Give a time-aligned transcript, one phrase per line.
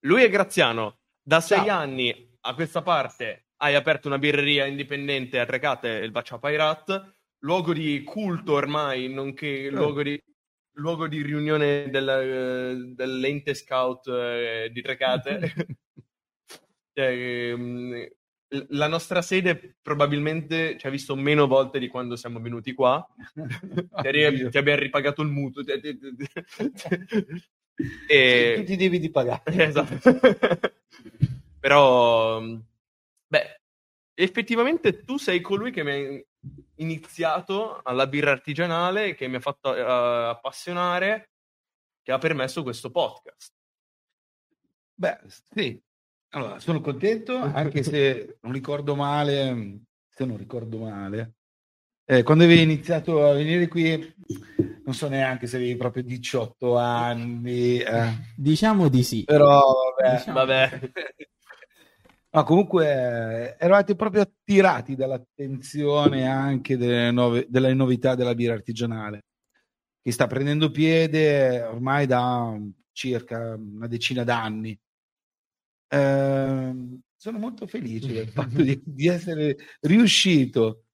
[0.00, 1.00] lui è Graziano.
[1.22, 1.78] Da sei Ciao.
[1.78, 7.72] anni a questa parte hai aperto una birreria indipendente a Trecate, il Bacia Pirate, luogo
[7.72, 9.70] di culto ormai, nonché eh.
[9.70, 10.20] luogo, di,
[10.74, 15.52] luogo di riunione del, dell'ente scout eh, di Trecate.
[16.94, 18.08] cioè, ehm,
[18.68, 23.06] la nostra sede probabilmente ci ha visto meno volte di quando siamo venuti qua.
[24.02, 25.62] ti, ti abbiamo ripagato il mutuo.
[28.06, 28.54] E...
[28.56, 29.42] Tu ti devi di pagare.
[29.66, 30.10] Esatto.
[31.60, 33.60] Però, beh,
[34.14, 36.22] effettivamente tu sei colui che mi ha
[36.76, 41.30] iniziato alla birra artigianale, che mi ha fatto uh, appassionare,
[42.02, 43.52] che ha permesso questo podcast.
[44.94, 45.80] Beh, sì.
[46.30, 51.34] Allora, sono contento, anche se non ricordo male, se non ricordo male,
[52.04, 54.14] eh, quando avevi iniziato a venire qui,
[54.88, 57.78] non so neanche se avevi proprio 18 anni.
[57.78, 58.10] Eh.
[58.34, 59.22] Diciamo di sì.
[59.24, 59.62] Però,
[59.94, 60.16] vabbè.
[60.16, 60.38] Diciamo.
[60.38, 60.80] vabbè.
[62.30, 69.26] Ma comunque eravate proprio attirati dall'attenzione anche delle, nuove, delle novità della birra artigianale,
[70.00, 72.58] che sta prendendo piede ormai da
[72.92, 74.78] circa una decina d'anni.
[75.86, 80.84] Eh, sono molto felice del fatto di, di essere riuscito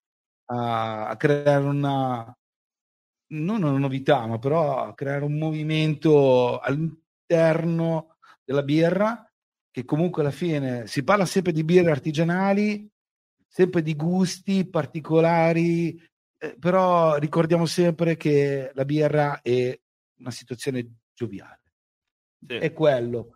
[0.47, 2.37] a, a, creare una
[3.43, 9.29] non una novità, ma però creare un movimento all'interno della birra
[9.71, 12.89] che comunque alla fine si parla sempre di birre artigianali,
[13.45, 16.01] sempre di gusti particolari,
[16.37, 19.77] eh, però ricordiamo sempre che la birra è
[20.19, 21.59] una situazione gioviale.
[22.47, 22.55] Sì.
[22.55, 23.35] È quello.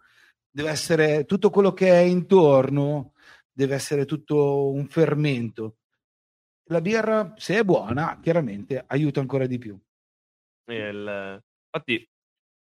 [0.50, 3.14] Deve essere tutto quello che è intorno,
[3.52, 5.78] deve essere tutto un fermento.
[6.70, 9.78] La birra, se è buona, chiaramente aiuta ancora di più.
[10.76, 11.42] Il...
[11.72, 12.08] Infatti,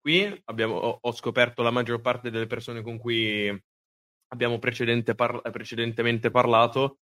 [0.01, 3.49] qui abbiamo, ho, ho, scoperto la maggior parte delle persone con cui
[4.29, 6.99] abbiamo precedente par- precedentemente parlato.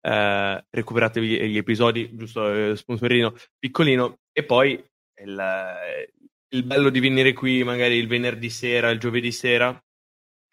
[0.00, 4.82] Eh, recuperatevi gli episodi, giusto eh, sponsorino piccolino, e poi
[5.22, 5.44] il,
[6.48, 9.78] il bello di venire qui magari il venerdì sera, il giovedì sera,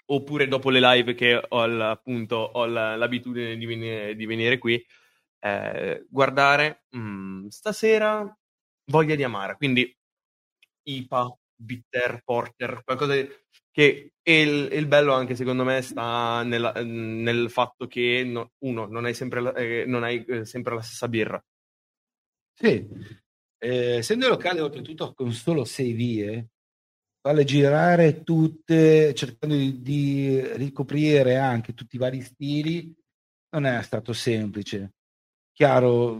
[0.09, 4.83] oppure dopo le live che ho appunto ho l'abitudine di venire, di venire qui,
[5.39, 8.37] eh, guardare mh, mm, stasera
[8.89, 9.95] voglia di amare, quindi
[10.83, 13.13] IPA, bitter, porter, qualcosa
[13.71, 19.05] che il, il, bello anche secondo me sta nella, nel fatto che no, uno non
[19.05, 21.43] hai sempre la, eh, non hai eh, sempre la stessa birra.
[22.53, 22.87] Sì,
[23.59, 26.49] eh, essendo locale oltretutto con solo sei vie,
[27.21, 32.93] farle girare tutte, cercando di, di ricoprire anche tutti i vari stili,
[33.51, 34.93] non è stato semplice.
[35.53, 36.19] Chiaro,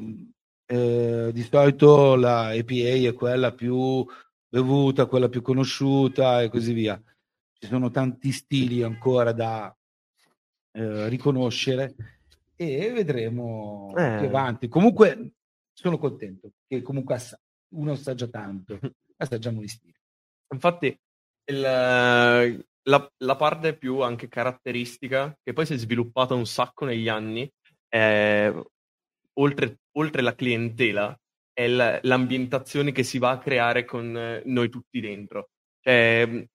[0.67, 4.05] eh, di solito la EPA è quella più
[4.47, 7.01] bevuta, quella più conosciuta e così via.
[7.53, 9.75] Ci sono tanti stili ancora da
[10.73, 11.95] eh, riconoscere
[12.55, 14.17] e vedremo eh.
[14.19, 14.67] più avanti.
[14.67, 15.31] Comunque
[15.73, 17.17] sono contento che comunque
[17.69, 18.79] uno assaggia tanto,
[19.17, 19.95] assaggiamo gli stili.
[20.53, 20.99] Infatti
[21.45, 27.07] il, la, la, parte più anche caratteristica, che poi si è sviluppata un sacco negli
[27.07, 27.49] anni,
[27.88, 28.53] è,
[29.39, 31.17] oltre, oltre la clientela,
[31.53, 35.49] è l'ambientazione che si va a creare con eh, noi tutti dentro.
[35.81, 36.45] Cioè,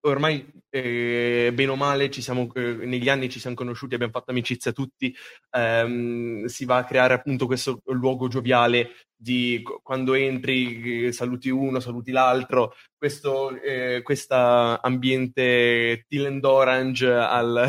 [0.00, 4.72] ormai eh, bene o male siamo, eh, negli anni ci siamo conosciuti, abbiamo fatto amicizia
[4.72, 5.14] tutti,
[5.50, 11.80] ehm, si va a creare appunto questo luogo gioviale di quando entri eh, saluti uno,
[11.80, 14.02] saluti l'altro, questo eh,
[14.80, 17.68] ambiente Till and Orange al...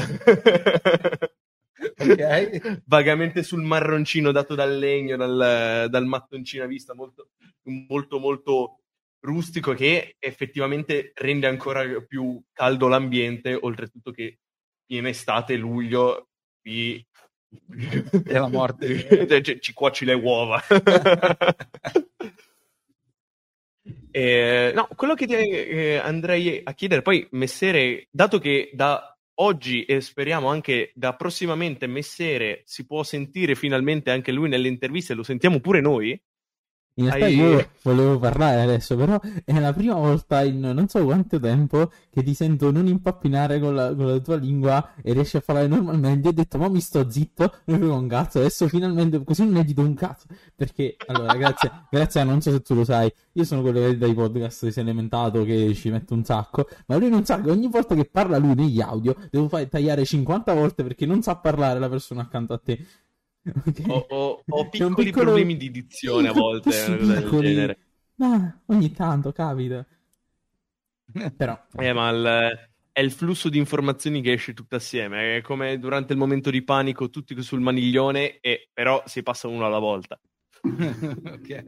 [2.00, 2.62] okay.
[2.86, 7.30] vagamente sul marroncino dato dal legno, dal, dal mattoncino a vista, molto,
[7.64, 8.80] molto, molto
[9.22, 14.40] rustico che effettivamente rende ancora più caldo l'ambiente, oltretutto che
[14.92, 16.30] in estate, luglio,
[16.62, 17.06] qui
[18.26, 18.88] è la morte.
[19.28, 20.62] Cioè, ci, ci cuoci le uova.
[24.12, 29.84] eh, no, quello che ti eh, andrei a chiedere, poi Messere, dato che da oggi
[29.86, 35.24] e speriamo anche da prossimamente Messere si può sentire finalmente anche lui nelle interviste, lo
[35.24, 36.20] sentiamo pure noi.
[36.96, 37.36] In realtà Hai...
[37.36, 42.24] io volevo parlare adesso, però è la prima volta in non so quanto tempo che
[42.24, 46.28] ti sento non impappinare con la, con la tua lingua e riesci a parlare normalmente.
[46.28, 49.82] Ho detto, ma mi sto zitto, non frego un cazzo, adesso finalmente così non edito
[49.82, 50.26] un cazzo.
[50.56, 54.14] Perché, allora, grazie, grazie non so se tu lo sai, io sono quello che dai
[54.14, 57.70] podcast si è elementato che ci mette un sacco, ma lui non sa che ogni
[57.70, 61.80] volta che parla lui negli audio devo fare tagliare 50 volte perché non sa parlare
[61.80, 62.86] la persona accanto a te.
[63.42, 63.86] Okay.
[63.88, 65.26] Ho, ho, ho piccoli piccolo...
[65.26, 66.70] problemi di dizione a volte.
[68.18, 69.86] Ah, ogni tanto capita.
[71.36, 71.66] Però.
[71.78, 75.38] Eh, ma il, è il flusso di informazioni che esce tutto assieme.
[75.38, 79.66] È come durante il momento di panico, tutti sul maniglione, e però si passa uno
[79.66, 80.20] alla volta.
[80.62, 81.64] ok.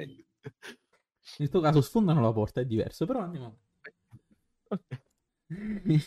[1.38, 3.60] Nel tuo caso sfondano la porta, è diverso, però andiamo.
[4.68, 5.00] Ok.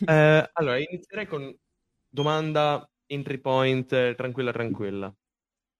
[0.06, 1.54] Eh, allora, inizierei con
[2.08, 5.14] domanda entry point, eh, tranquilla, tranquilla.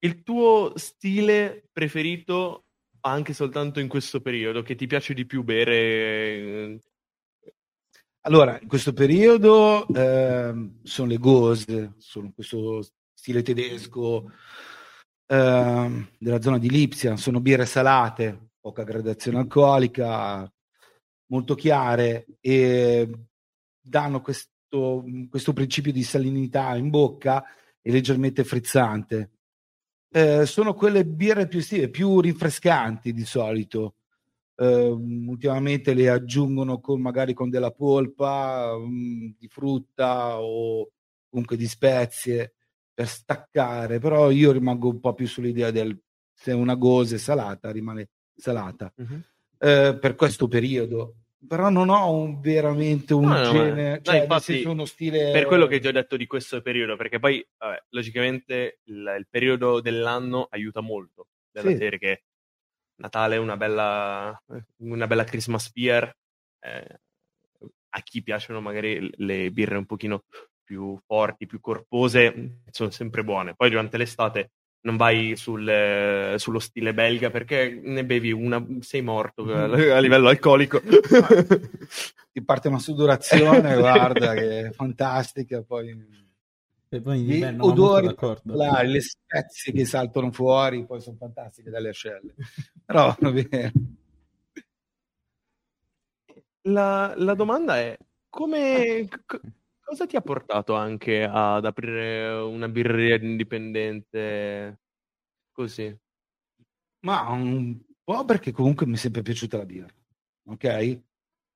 [0.05, 2.67] Il tuo stile preferito
[3.01, 5.75] anche soltanto in questo periodo, che ti piace di più bere?
[5.75, 6.81] eh,
[8.21, 14.31] Allora, in questo periodo ehm, sono le gose, sono questo stile tedesco
[15.27, 20.47] ehm, della zona di Lipsia, sono birre salate, poca gradazione alcolica,
[21.31, 23.11] molto chiare e
[23.81, 27.43] danno questo, questo principio di salinità in bocca
[27.81, 29.31] e leggermente frizzante.
[30.17, 33.97] Eh, sono quelle birre più estive, più rinfrescanti di solito.
[34.55, 40.89] Eh, ultimamente le aggiungono con, magari con della polpa mm, di frutta o
[41.29, 42.55] comunque di spezie
[42.95, 46.01] per staccare, però io rimango un po' più sull'idea del
[46.33, 48.93] se una gose è salata rimane salata.
[48.97, 49.25] mhm.
[49.59, 54.63] Eh, per questo periodo, però non ho un- veramente un No, genere, no, cioè infatti,
[54.65, 58.81] uno stile Per quello che ti ho detto di questo periodo, perché poi, vabbè, logicamente,
[58.85, 61.77] il, il periodo dell'anno aiuta molto della Sì.
[61.77, 62.23] serie che
[62.97, 64.37] Natale è una bella,
[64.79, 66.13] una bella Christmas beer.
[66.61, 67.01] eh,
[67.97, 70.25] a chi piacciono magari le birre un pochino
[70.65, 73.55] più forti, più corpose, sono sempre buone.
[73.55, 74.51] Poi durante l'estate
[74.85, 79.99] non vai sul, eh, sullo stile belga perché ne bevi una, sei morto a, a
[79.99, 80.81] livello alcolico.
[82.33, 85.89] ti parte una sudorazione, guarda, che è fantastica, poi
[86.91, 92.35] E poi gli odori particolari, le spezie che saltano fuori, poi sono fantastiche dalle ascelle.
[92.85, 93.73] Però va bene.
[96.67, 97.97] La, la domanda è
[98.29, 99.41] come co-
[99.85, 104.81] cosa ti ha portato anche ad aprire una birreria indipendente
[105.53, 105.97] così?
[107.05, 109.93] Ma un po' perché comunque mi è sempre piaciuta la birra,
[110.47, 111.03] ok?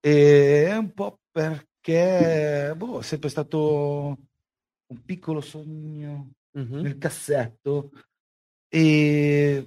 [0.00, 4.18] E un po' perché boh, è sempre stato
[4.86, 6.80] un piccolo sogno Mhm.
[6.82, 7.90] nel cassetto
[8.68, 9.66] e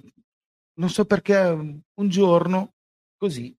[0.74, 2.74] non so perché un giorno
[3.16, 3.56] così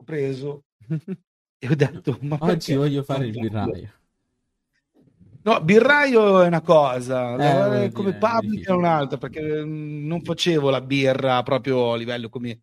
[0.00, 0.64] ho preso
[1.64, 3.92] e ho detto ma Oggi voglio fare il birraio.
[5.44, 10.70] No, birraio è una cosa, voglio come dire, public è un'altra, perché mm, non facevo
[10.70, 12.62] la birra proprio a livello come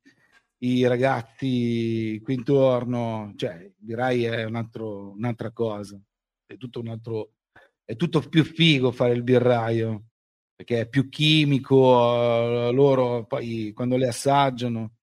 [0.59, 5.97] i ragazzi qui intorno, cioè birraio è un altro- un'altra cosa,
[6.45, 7.31] è tutto un altro,
[7.85, 10.07] è tutto più figo fare il birraio,
[10.53, 14.95] perché è più chimico, eh, loro poi quando le assaggiano,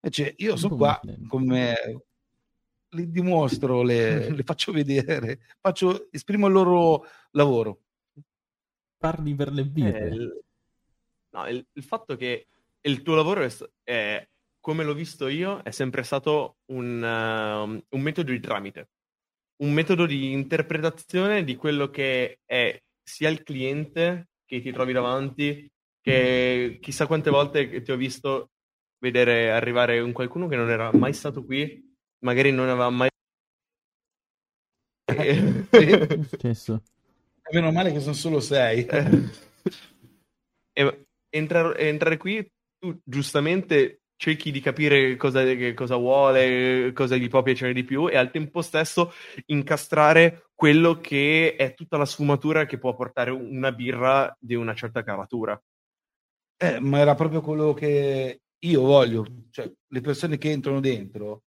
[0.00, 1.74] invece io sono po' qua come
[2.94, 7.80] li dimostro, le, le faccio vedere, faccio, esprimo il loro lavoro.
[8.98, 10.08] Parli per le Eh, birre.
[10.08, 10.44] il,
[11.30, 12.46] no, il- il fatto che
[12.82, 13.50] il tuo lavoro è,
[13.82, 14.26] è,
[14.60, 18.88] come l'ho visto io, è sempre stato un, um, un metodo di tramite,
[19.56, 25.70] un metodo di interpretazione di quello che è sia il cliente che ti trovi davanti,
[26.00, 28.50] che chissà quante volte che ti ho visto
[28.98, 31.93] vedere arrivare un qualcuno che non era mai stato qui,
[32.24, 33.08] magari non aveva mai...
[35.04, 36.82] Che è successo?
[37.42, 38.84] E meno male che sono solo sei.
[38.86, 39.30] Eh,
[40.72, 42.44] e entrare, entrare qui,
[42.78, 48.08] tu giustamente cerchi di capire cosa, che cosa vuole, cosa gli può piacere di più
[48.08, 49.12] e al tempo stesso
[49.46, 55.02] incastrare quello che è tutta la sfumatura che può portare una birra di una certa
[55.02, 55.60] caratura.
[56.56, 61.42] Eh, ma era proprio quello che io voglio, cioè le persone che entrano dentro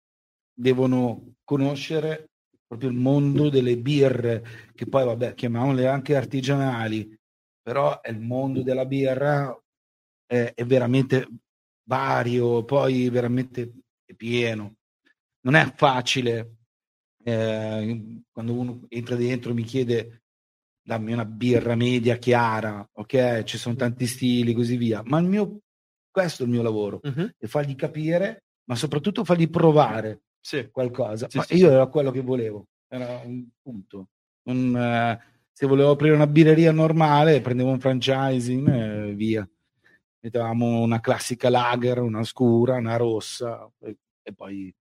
[0.58, 2.32] devono conoscere
[2.66, 7.18] proprio il mondo delle birre, che poi vabbè, chiamiamole anche artigianali,
[7.62, 9.58] però è il mondo della birra
[10.26, 11.28] è, è veramente
[11.84, 13.74] vario, poi veramente
[14.04, 14.76] è pieno.
[15.42, 16.58] Non è facile
[17.24, 20.24] eh, quando uno entra dentro e mi chiede
[20.82, 23.44] dammi una birra media chiara, ok?
[23.44, 25.02] Ci sono tanti stili, così via.
[25.06, 25.60] Ma il mio,
[26.10, 30.70] questo è il mio lavoro, è fargli capire, ma soprattutto fargli provare Sì.
[30.72, 31.28] qualcosa.
[31.30, 31.74] Sì, ma sì, io sì.
[31.74, 34.08] era quello che volevo, era un punto.
[34.44, 35.20] Non, eh,
[35.52, 39.46] se volevo aprire una birreria normale, prendevo un franchising e via.
[40.22, 44.74] Mettevamo una classica lager, una scura, una rossa e, e poi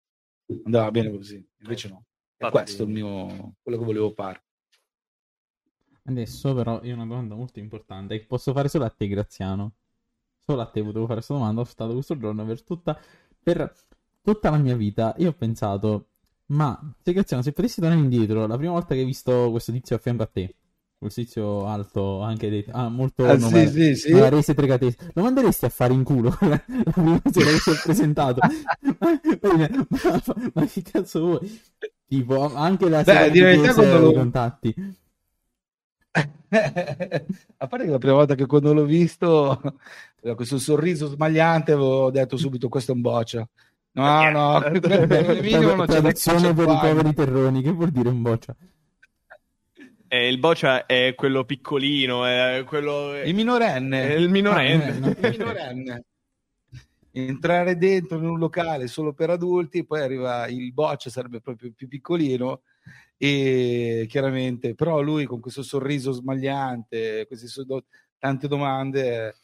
[0.66, 1.44] andava bene così.
[1.62, 2.04] Invece no.
[2.38, 4.44] È questo il mio, quello che volevo fare.
[6.04, 9.74] Adesso però io ho una domanda molto importante che posso fare solo a te, Graziano.
[10.38, 12.96] Solo a te potevo fare questa domanda, ho stato questo giorno per tutta,
[13.42, 13.74] per
[14.25, 15.13] tutta la mia vita.
[15.20, 16.08] Io ho pensato,
[16.48, 19.96] Ma, se Graziano, se potessi tornare indietro, la prima volta che hai visto questo tizio
[19.96, 20.55] a fianco a te,
[20.98, 24.29] questo tizio alto, anche detto, ah, molto Ah, nome- sì, sì, sì.
[24.29, 26.60] rese tregatese, lo manderesti a fare in culo la
[26.91, 28.41] prima sera che si è presentato?
[29.00, 31.62] ma, ma- ma- ma che cazzo vuoi?
[32.08, 33.32] Tipo, anche la Beh,
[33.74, 34.74] sera lo- contatti.
[36.15, 39.60] a parte che la prima volta che quando l'ho visto
[40.36, 43.48] questo sorriso smagliante avevo detto subito questo è un boccia
[43.96, 44.62] no no
[45.86, 48.56] Traduzione per i poveri terroni, che vuol dire un boccia?
[50.08, 53.20] Eh, il boccia è quello piccolino, è quello...
[53.22, 54.86] il minorenne è il minorenne.
[54.86, 55.28] Ah, no, no.
[55.28, 56.06] il minorenne
[57.18, 61.88] entrare dentro in un locale solo per adulti poi arriva il boccia sarebbe proprio più
[61.88, 62.64] piccolino
[63.18, 67.86] e chiaramente però lui con questo sorriso smagliante queste so- do-
[68.20, 69.38] tante domande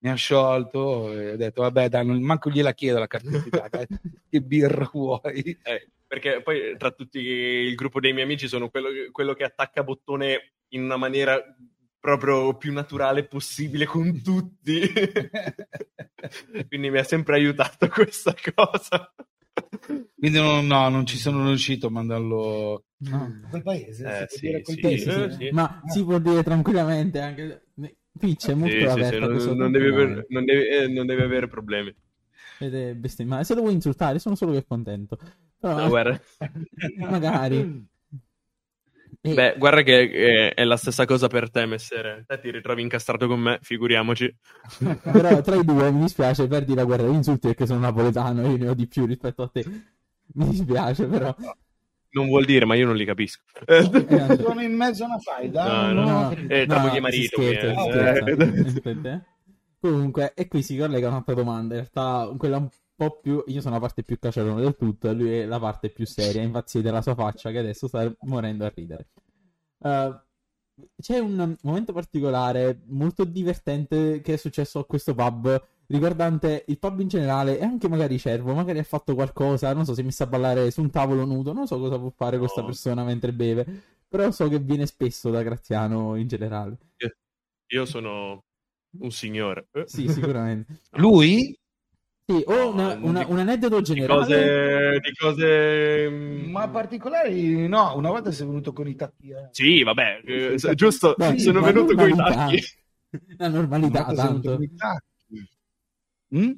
[0.00, 3.68] mi ha sciolto e ho detto vabbè dai non manco gliela chiedo la carta d'identità
[4.30, 8.88] che birra vuoi Eh, perché poi tra tutti il gruppo dei miei amici sono quello,
[9.12, 11.38] quello che attacca bottone in una maniera
[12.00, 14.80] proprio più naturale possibile con tutti.
[16.68, 19.12] Quindi mi ha sempre aiutato questa cosa.
[20.16, 23.40] quindi non, no, non ci sono riuscito a mandarlo No.
[23.50, 25.36] quel paese Eh, si sì, sì, paese, eh, sì.
[25.36, 25.48] sì.
[25.52, 27.66] Ma si può dire tranquillamente anche...
[28.18, 30.88] Twitch è molto Sì, sì, aperto sì, a non, non devi aver- non devi- eh,
[30.88, 31.94] non devi avere problemi.
[32.56, 33.44] Ed è bestemmiare.
[33.44, 35.16] Se lo vuoi insultare, sono solo che contento.
[35.58, 36.20] Però, No, guarda.
[37.10, 37.86] magari.
[39.22, 40.00] E- Beh, guarda che
[40.48, 42.24] eh, è la stessa cosa per te, messere.
[42.26, 44.34] Te ti ritrovi incastrato con me, figuriamoci.
[45.12, 48.50] Però tra i due mi dispiace, perdi la guerra degli insulti perché sono napoletano e
[48.50, 49.64] io ne ho di più rispetto a te.
[50.34, 51.34] Mi dispiace, però.
[52.10, 53.42] Non vuol dire, ma io non li capisco.
[53.66, 53.82] Eh,
[54.40, 57.42] sono in mezzo a una faida No, no, No, Eh, tra moglie e si marito,
[57.42, 58.70] scherza, eh.
[58.70, 59.12] scherza.
[59.12, 59.22] Eh.
[59.80, 61.74] Comunque, e qui si collega un'altra domanda.
[61.74, 63.44] In realtà, quella un po' più.
[63.46, 66.42] Io sono la parte più cacciarone del tutto, e lui è la parte più seria.
[66.42, 69.08] Infatti, della sua faccia che adesso sta morendo a ridere.
[69.78, 70.18] Uh,
[71.00, 77.00] c'è un momento particolare molto divertente che è successo a questo pub riguardante il pub
[77.00, 80.22] in generale e anche magari Cervo, magari ha fatto qualcosa, non so, si è messo
[80.22, 82.42] a ballare su un tavolo nudo, non so cosa può fare No.
[82.42, 83.64] questa persona mentre beve,
[84.08, 86.76] però so che viene spesso da Graziano in generale.
[87.70, 88.44] Io sono
[89.00, 89.68] un signore.
[89.86, 90.80] Sì, sicuramente.
[90.92, 91.54] lui
[92.24, 94.20] Sì, o No, una- una- di- un aneddoto Di generale.
[94.20, 95.00] cose...
[95.00, 96.10] Di cose...
[96.10, 99.48] mm, ma particolari no una volta sei venuto con i tacchi eh.
[99.52, 102.62] Sì, vabbè, eh, giusto, Beh, sono venuto con i tacchi.
[103.38, 104.52] La normalità, tanto.
[104.54, 105.06] con i tacchi
[106.34, 106.52] Mm?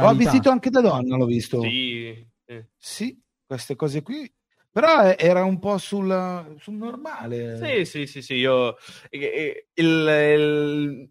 [0.00, 1.60] Ho vestito anche da donna, l'ho visto.
[1.62, 2.68] Sì, eh.
[2.76, 4.30] Sì, queste cose qui.
[4.70, 7.56] Però era un po' sul, sul normale.
[7.56, 8.76] Sì, sì, sì, sì, io...
[9.10, 11.10] Il, il-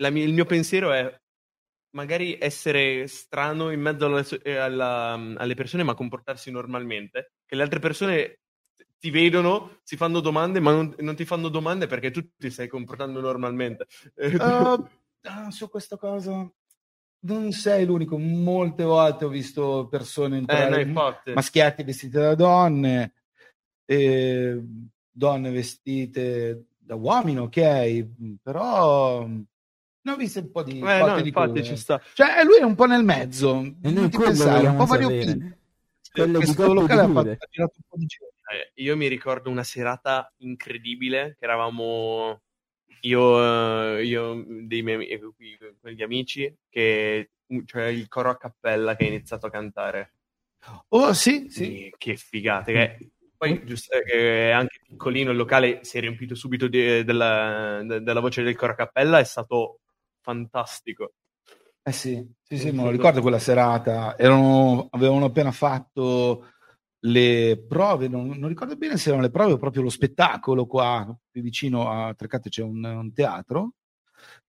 [0.00, 1.20] la il mio pensiero è
[1.90, 7.56] magari essere strano in mezzo alle, so- eh, alla- alle persone, ma comportarsi normalmente, che
[7.56, 8.40] le altre persone
[8.98, 12.68] ti vedono, si fanno domande, ma non, non ti fanno domande perché tu ti stai
[12.68, 13.86] comportando normalmente.
[14.16, 14.86] Uh,
[15.50, 16.48] su questa cosa
[17.20, 18.18] non sei l'unico.
[18.18, 21.32] Molte volte ho visto persone eh, entrare, no, infatti.
[21.32, 23.12] maschietti vestiti da donne,
[23.84, 24.62] e
[25.10, 28.06] donne vestite da uomini, ok,
[28.42, 32.00] però ne ho viste un po' di, Eh, no, di infatti ci sta.
[32.14, 33.60] Cioè, lui è un po' nel mezzo.
[33.82, 35.56] E Non ti pensare, un po' variopinto.
[36.10, 38.06] Questo locale ha, fatto, ha un po' di.
[38.50, 42.40] Eh, io mi ricordo una serata incredibile che eravamo
[43.02, 47.30] io, eh, io dei miei con gli amici che
[47.64, 50.12] cioè il coro a cappella che ha iniziato a cantare
[50.88, 51.92] Oh, sì, sì.
[51.96, 56.66] Che figate che poi giusto eh, che anche piccolino il locale si è riempito subito
[56.66, 59.80] di- della, de- della voce del coro a cappella è stato
[60.20, 61.12] fantastico
[61.82, 64.18] Eh sì, sì, sì, me lo ricordo quella serata.
[64.18, 66.48] Erano, avevano appena fatto
[67.00, 71.16] le prove, non, non ricordo bene se erano le prove o proprio lo spettacolo qua,
[71.30, 73.74] qui vicino a Trecate c'è un, un teatro,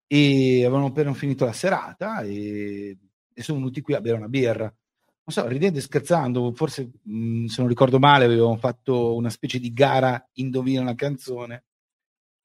[0.08, 2.98] e avevano appena finito la serata e,
[3.32, 4.64] e sono venuti qui a bere una birra.
[4.64, 9.60] Non so, ridendo e scherzando, forse mh, se non ricordo male avevamo fatto una specie
[9.60, 11.66] di gara indovina una canzone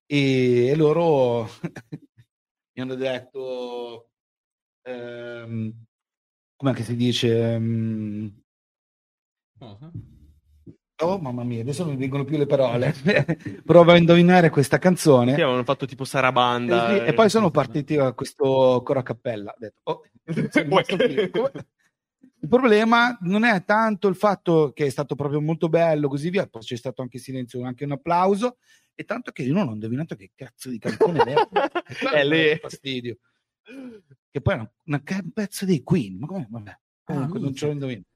[0.07, 1.45] e, e loro
[2.75, 4.11] mi hanno detto
[4.83, 5.73] ehm,
[6.57, 8.44] come si dice ehm,
[9.59, 9.91] Cosa?
[11.03, 12.95] oh mamma mia adesso non mi vengono più le parole.
[13.65, 15.35] Prova a indovinare questa canzone.
[15.35, 19.51] Sì, avevano fatto tipo Sarabanda e, e poi sono partiti a questo coro a cappella
[19.51, 20.03] Ho detto, oh,
[22.41, 26.47] il problema non è tanto il fatto che è stato proprio molto bello così via
[26.47, 28.59] poi c'è stato anche silenzio anche un applauso
[28.95, 32.57] e tanto che io non ho indovinato che cazzo di canzone è dato lì.
[32.57, 33.19] Fastidio.
[34.31, 37.73] Che poi è un pezzo dei Queen ma come vabbè Ah, comunque non ce l'ho
[37.73, 38.09] indovinato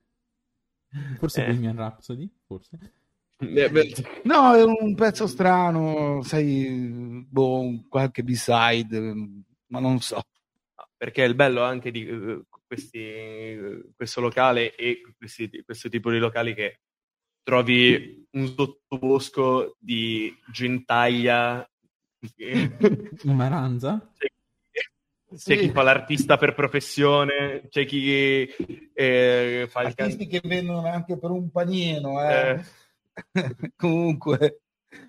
[1.19, 1.47] Forse Eh.
[1.49, 2.79] Bohemian Rhapsody, forse.
[3.41, 3.71] Eh,
[4.25, 9.15] No, è un pezzo strano, sai, boh, un- qualche B-side,
[9.67, 10.21] ma non so.
[10.97, 13.57] perché il bello anche di eh, questi,
[13.95, 16.81] questo locale e questi- questo tipo di locali che
[17.45, 21.65] trovi un sottobosco di gentaglia.
[23.23, 23.37] In
[25.29, 25.55] Maranza?
[25.55, 28.47] C'è chi fa l'artista per professione, c'è chi
[28.95, 32.65] eh, fa il Artisti che vendono anche per un panino, can- eh.
[33.77, 34.61] Comunque,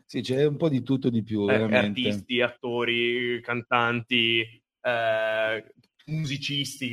[0.06, 4.42] sì, c'è un po' di tutto di più, eh, artisti, attori, cantanti,
[4.82, 5.74] eh,
[6.08, 6.90] musicisti.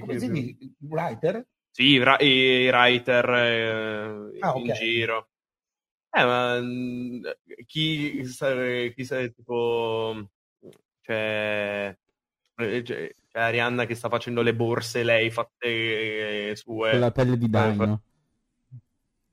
[0.00, 0.56] che-?
[0.88, 1.46] Writer?
[1.72, 4.72] Sì, ra- i writer eh, Ah, in ok.
[4.72, 5.28] giro.
[6.10, 7.22] Eh, ma mm,
[7.66, 8.22] chi
[8.94, 10.30] chi sarebbe tipo...
[11.02, 11.98] Eh,
[12.66, 16.90] c'è, c'è Arianna che sta facendo le borse, lei fatte eh, sue.
[16.90, 18.02] Con la pelle di Eh, daino.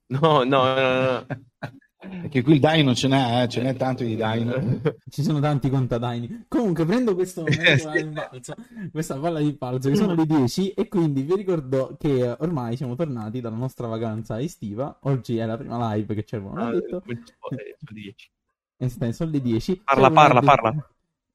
[0.10, 1.26] No, no, no, no.
[2.00, 4.54] Perché qui il Dino ce n'è, eh, ce n'è tanto di Dino.
[5.10, 6.46] Ci sono tanti contadaini.
[6.48, 8.56] Comunque, prendo questo balzo,
[8.92, 12.78] questa palla di balzo, che sono le 10, e quindi vi ricordo che eh, ormai
[12.78, 14.98] siamo tornati dalla nostra vacanza estiva.
[15.02, 17.04] Oggi è la prima live che ci avevano Ah, detto.
[17.06, 17.24] eh,
[17.78, 18.30] sono dieci.
[18.78, 19.82] E stai, sono le 10.
[19.84, 20.90] Parla, C'è parla, parla.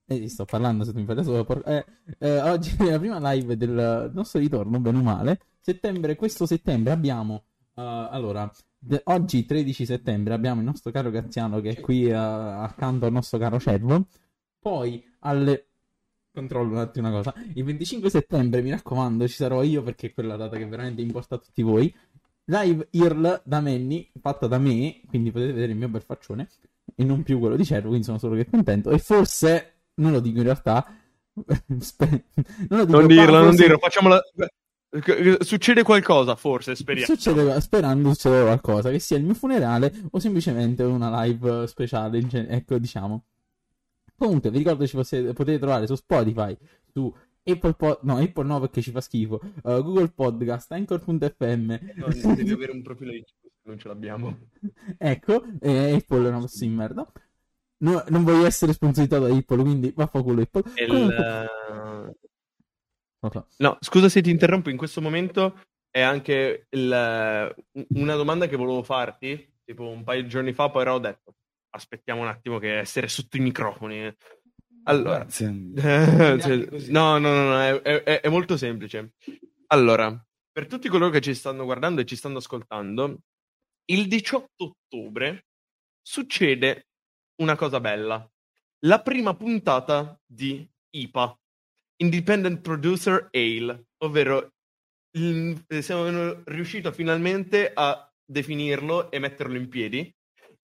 [0.06, 1.44] Eh, sto parlando se tu mi fai da solo.
[1.44, 1.84] por- eh,
[2.18, 5.40] eh, oggi è la prima live del nostro ritorno, bene o male.
[5.60, 7.44] Settembre, questo settembre abbiamo.
[7.74, 7.80] eh,
[8.10, 13.06] allora, de- oggi 13 settembre abbiamo il nostro caro Graziano che è qui eh, accanto
[13.06, 14.06] al nostro caro Cervo.
[14.58, 15.66] Poi alle.
[16.32, 17.34] Controllo un attimo una cosa.
[17.54, 21.34] Il 25 settembre, mi raccomando, ci sarò io perché è quella data che veramente importa
[21.36, 21.94] a tutti voi.
[22.46, 26.48] Live IRL da Manny, fatta da me, quindi potete vedere il mio bel faccione
[26.94, 28.90] e non più quello di Cervo, quindi sono solo che contento.
[28.90, 30.86] E forse, non lo dico in realtà,
[31.34, 31.80] non
[32.68, 34.20] lo dico, Non dirlo, non forse dirlo, facciamola.
[35.40, 37.14] Succede qualcosa, forse, speriamo.
[37.14, 42.28] Succede, sperando succeda qualcosa, che sia il mio funerale o semplicemente una live speciale, in
[42.28, 43.24] gen- ecco, diciamo.
[44.16, 46.56] Comunque, vi ricordo ci posse- potete trovare su Spotify,
[46.92, 47.12] su
[47.44, 52.52] Apple Pod, no, Apple no perché ci fa schifo, uh, Google Podcast, Anchor.fm, No, devi
[52.52, 53.24] avere un profilo di
[53.64, 54.38] non ce l'abbiamo.
[54.98, 57.10] ecco, e Apple è una posta di merda.
[57.82, 60.62] No, non voglio essere sponsorizzato da Apple, quindi vaffanculo Apple.
[60.76, 62.16] Il, eh,
[63.30, 63.46] so.
[63.58, 67.54] No, scusa se ti interrompo, in questo momento è anche il-
[67.94, 71.34] una domanda che volevo farti, tipo un paio di giorni fa, poi ho detto,
[71.70, 74.14] aspettiamo un attimo che essere sotto i microfoni.
[74.84, 75.48] Allora, cioè,
[76.90, 79.14] no, no, no, no, è, è- è molto semplice.
[79.68, 83.18] Allora, per tutti coloro che ci stanno guardando e ci stanno ascoltando,
[83.86, 85.46] il 18 ottobre
[86.00, 86.86] succede
[87.36, 88.28] una cosa bella.
[88.80, 91.38] La prima puntata di IPA,
[91.96, 94.52] Independent Producer Ale, ovvero
[95.12, 100.12] il- eh, siamo riusciti finalmente a definirlo e metterlo in piedi.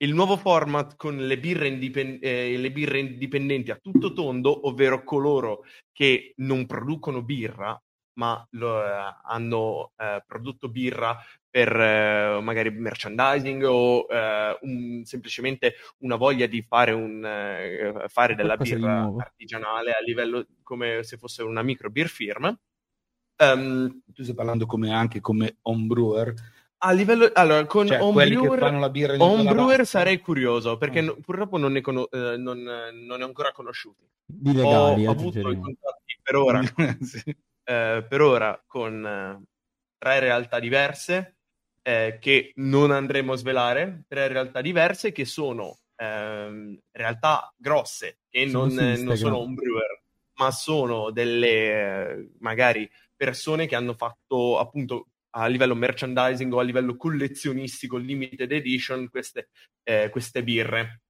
[0.00, 5.02] Il nuovo format con le birre, indipen- eh, le birre indipendenti a tutto tondo, ovvero
[5.02, 7.80] coloro che non producono birra,
[8.18, 11.16] ma lo, eh, hanno eh, prodotto birra
[11.50, 18.34] per eh, magari merchandising o eh, un- semplicemente una voglia di fare, un, eh, fare
[18.34, 22.54] della birra artigianale a livello come se fosse una micro beer firm.
[23.40, 26.34] Ehm, Tu stai parlando come, anche come homebrewer,
[26.80, 30.76] a livello allora con cioè quelli che homebrewer fanno la birra di homebrewer sarei curioso
[30.76, 31.02] perché Ah.
[31.02, 34.08] no- purtroppo non ne, cono- eh, non, non ne ho ancora conosciuti.
[34.24, 34.54] Di Ho
[34.94, 36.60] legali, avuto i contatti per ora
[37.00, 37.22] Sì.
[37.64, 39.42] eh, per ora con eh,
[39.98, 41.37] tre realtà diverse
[41.88, 48.44] eh, che non andremo a svelare, tre realtà diverse che sono ehm, realtà grosse che
[48.44, 50.02] non, eh, non sono un brewer,
[50.34, 56.62] ma sono delle eh, magari persone che hanno fatto appunto a livello merchandising o a
[56.62, 59.48] livello collezionistico limited edition queste,
[59.82, 61.00] eh, queste birre.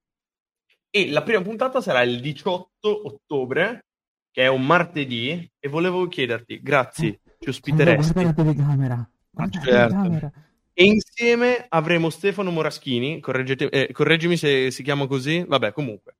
[0.91, 3.87] E la prima puntata sarà il 18 ottobre,
[4.31, 8.13] che è un martedì, e volevo chiederti, grazie, ci ospiteresti.
[8.13, 9.11] Guarda la telecamera.
[9.31, 9.95] Guarda la certo.
[9.97, 10.33] telecamera.
[10.81, 16.19] E insieme avremo Stefano Moraschini, eh, correggimi se si chiama così, vabbè comunque.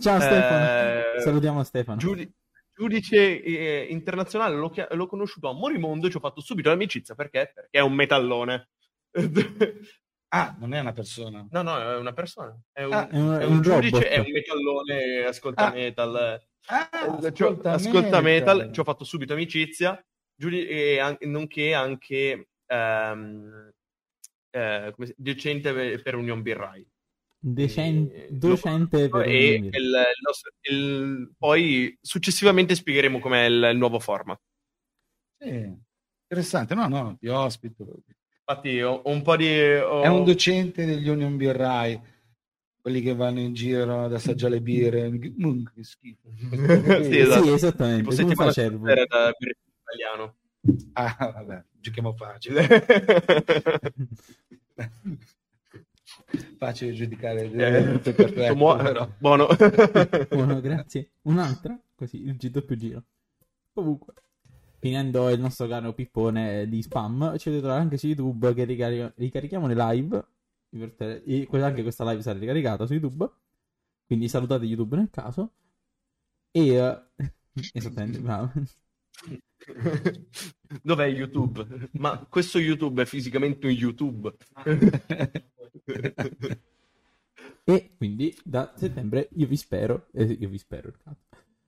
[0.00, 1.16] Ciao Stefano.
[1.16, 1.98] Eh, Salutiamo Stefano.
[1.98, 2.32] giudi-
[2.74, 7.14] giudice eh, internazionale, l'ho, chia- l'ho conosciuto a Morimondo e ci ho fatto subito l'amicizia,
[7.14, 7.52] perché?
[7.54, 8.70] Perché è un metallone.
[10.32, 11.44] Ah, non è una persona.
[11.50, 12.56] no, no, è una persona.
[12.72, 15.72] È un, Ah, è un- è un un giudice, è un metallone, ascolta Ah.
[15.72, 16.40] metal.
[16.66, 16.88] Ah,
[17.20, 18.72] Eh, ascolta, ascolta metal, metal.
[18.72, 20.00] ci ho fatto subito amicizia,
[20.32, 23.72] giudi- e an- nonché anche ehm,
[24.50, 26.86] eh, come si- docente per- Union Birrai.
[27.42, 33.68] Decen- E- docente per e un- il- il nostro- il- poi successivamente spiegheremo com'è il,
[33.72, 34.38] il nuovo format.
[35.38, 35.48] Sì,
[36.28, 36.74] interessante.
[36.74, 38.02] No, no, ti ospito.
[38.46, 39.46] Infatti ho, ho un po' di...
[39.76, 41.98] ho- È un docente degli Union Birrai,
[42.80, 45.08] quelli che vanno in giro ad assaggiare le birre.
[45.40, 46.28] Mm, che schifo.
[47.02, 47.44] sì, esatto.
[47.44, 48.10] Sì, esattamente.
[48.10, 48.86] Tipo Come fa Cervo?
[48.88, 50.36] italiano.
[50.92, 52.66] Ah, vabbè, giochiamo facile.
[56.58, 59.08] Facile giudicare Eh, tutte perfette, muo- però.
[59.18, 59.46] Buono.
[60.28, 61.12] Buono, grazie.
[61.22, 61.78] Un'altra?
[61.94, 63.04] Così, il G doppio giro.
[63.72, 64.14] Comunque,
[64.78, 69.12] finendo il nostro caro pippone di spam, ci potete trovare anche su YouTube che ricarica-
[69.16, 70.24] ricarichiamo le live.
[71.24, 73.28] e que- anche questa live sarà ricaricata su YouTube.
[74.06, 75.52] Quindi salutate YouTube nel caso.
[76.50, 76.68] E...
[76.74, 77.02] eh,
[77.72, 78.52] esattamente, bravo.
[80.82, 81.88] Dov'è YouTube?
[81.92, 84.34] Ma questo YouTube è fisicamente un YouTube.
[87.62, 90.92] E quindi da settembre io vi spero, eh, io vi spero,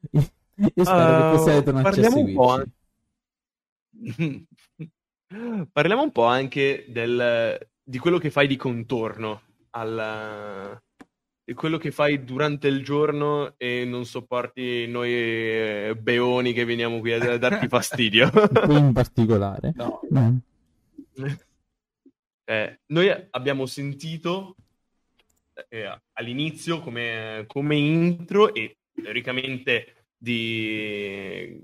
[0.10, 2.62] io spero che Uh, possiate tornarci a parliamo un po'
[3.92, 4.46] seguirci.
[5.72, 10.78] Parliamo un po' anche del, di quello che fai di contorno al, di
[11.54, 17.12] quello che fai durante il giorno e non sopporti noi eh, beoni che veniamo qui
[17.12, 18.30] a, darti fastidio.
[18.68, 19.72] In particolare.
[19.76, 20.40] No, No.
[22.44, 24.56] Eh, noi abbiamo sentito
[25.68, 31.60] eh, all'inizio come, come intro e teoricamente di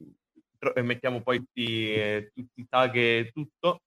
[0.58, 3.80] eh, mettiamo poi tutti, eh, tutti i tag e tutto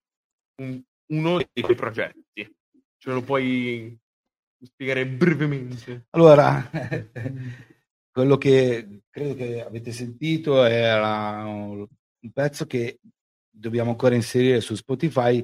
[0.62, 2.56] un- uno dei tuoi progetti
[2.98, 3.98] ce lo puoi
[4.66, 6.70] spiegare brevemente Allora,
[8.12, 11.88] quello che credo che avete sentito era un
[12.32, 13.00] pezzo che
[13.50, 15.44] dobbiamo ancora inserire su Spotify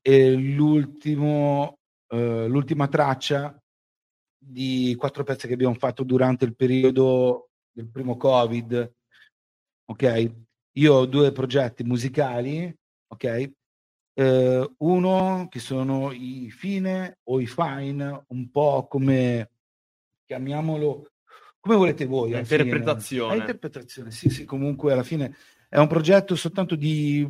[0.00, 3.58] e l'ultimo, eh, l'ultima traccia
[4.36, 8.92] di quattro pezzi che abbiamo fatto durante il periodo del primo Covid.
[9.86, 10.32] Ok,
[10.72, 12.74] io ho due progetti musicali,
[13.06, 13.52] ok?
[14.16, 19.50] Eh, uno che sono i fine o i fine, un po' come
[20.24, 21.08] chiamiamolo
[21.64, 22.34] come volete voi.
[22.34, 22.62] alla fine.
[22.62, 23.34] Interpretazione.
[23.34, 25.34] Eh, interpretazione, sì, sì, comunque alla fine
[25.68, 27.26] è un progetto soltanto di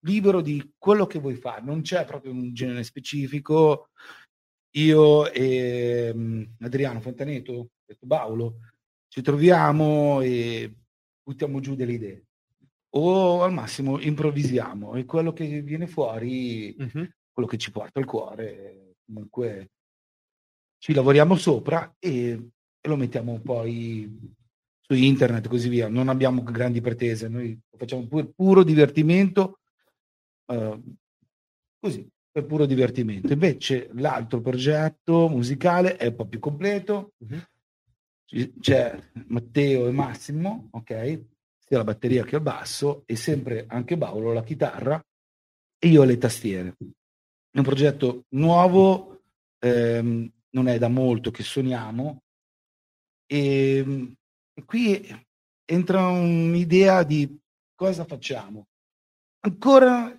[0.00, 3.90] libero di quello che vuoi fare, non c'è proprio un genere specifico.
[4.76, 8.56] Io e mm, Adriano Fontaneto, detto Baulo,
[9.08, 10.74] ci troviamo e
[11.22, 12.25] buttiamo giù delle idee.
[12.96, 17.10] O al massimo improvvisiamo e quello che viene fuori Mhm.
[17.32, 19.70] quello che ci porta il cuore, comunque
[20.78, 22.30] ci lavoriamo sopra e,
[22.80, 24.34] e lo mettiamo poi
[24.80, 25.88] su internet e così via.
[25.88, 29.58] Non abbiamo grandi pretese, noi facciamo per puro divertimento,
[30.46, 30.80] eh,
[31.78, 33.32] così, per puro divertimento.
[33.32, 37.12] Invece l'altro progetto musicale è un po' più completo,
[38.24, 41.24] ci- c'è Matteo e Massimo, ok?
[41.68, 45.04] Sia la batteria che il basso e sempre anche Paolo la chitarra
[45.78, 46.76] e io le tastiere.
[47.50, 49.22] È un progetto nuovo,
[49.58, 52.22] ehm, non è da molto che suoniamo
[53.26, 54.14] e,
[54.54, 55.04] e qui
[55.64, 57.36] entra un'idea di
[57.74, 58.68] cosa facciamo.
[59.40, 60.16] Ancora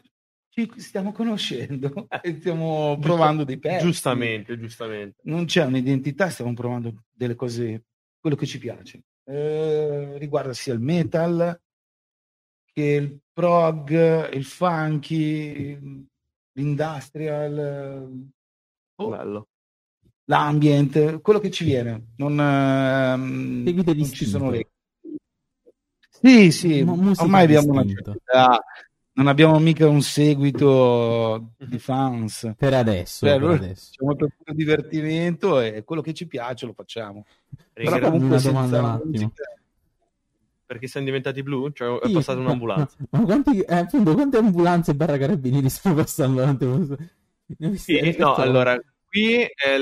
[0.49, 3.85] ci stiamo conoscendo e stiamo provando dei pezzi.
[3.85, 7.85] giustamente giustamente Non c'è un'identità, stiamo provando delle cose,
[8.19, 9.03] quello che ci piace.
[9.29, 11.59] Eh, riguarda sia il metal
[12.71, 16.07] che il prog, il funky,
[16.53, 18.31] l'industrial,
[18.95, 19.47] oh, bello
[20.27, 22.13] l'ambient, quello che ci viene.
[22.17, 24.71] Non, ehm, non ci sono regole.
[26.09, 28.61] Sì, sì, ormai abbiamo una certa
[29.17, 32.53] non abbiamo mica un seguito di fans.
[32.55, 33.89] Per adesso, Cioè, per noi adesso.
[33.89, 37.25] facciamo per puro divertimento e quello che ci piace lo facciamo.
[37.73, 39.33] Però comunque Una domanda un attimo.
[40.67, 44.37] perché siamo diventati blu cioè è Sì, passata un'ambulanza Ma, ma quanti, eh, appunto, quante
[44.37, 46.97] ambulanze barra carabinieri stanno passando
[47.75, 48.77] Sì, no, allora,
[49.07, 49.77] qui è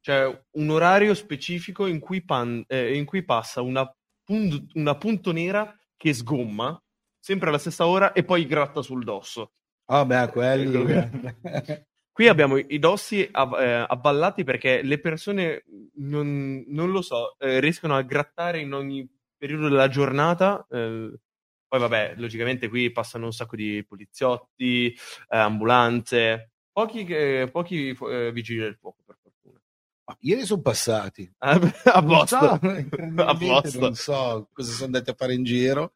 [0.00, 3.88] c'è un orario specifico in cui, pan- eh, in cui passa una,
[4.24, 6.82] pun- una punto nera che sgomma,
[7.20, 9.52] sempre alla stessa ora, e poi gratta sul dosso.
[9.86, 10.84] Ah, beh, quelli...
[12.12, 17.60] Qui abbiamo i dossi av- eh, avvallati perché le persone, non, non lo so, eh,
[17.60, 20.66] riescono a grattare in ogni periodo della giornata.
[20.70, 21.18] eh,
[21.66, 27.06] poi vabbè, logicamente qui passano un sacco di poliziotti, eh, ambulanze, pochi,
[27.50, 29.60] pochi eh, vigili del fuoco per fortuna.
[30.06, 31.32] Ma Ieri sono passati.
[31.38, 31.52] Ah,
[31.94, 32.36] a Non posto.
[32.36, 33.78] so, a incredibilmente posto.
[33.80, 35.92] non so cosa sono andati a fare in giro.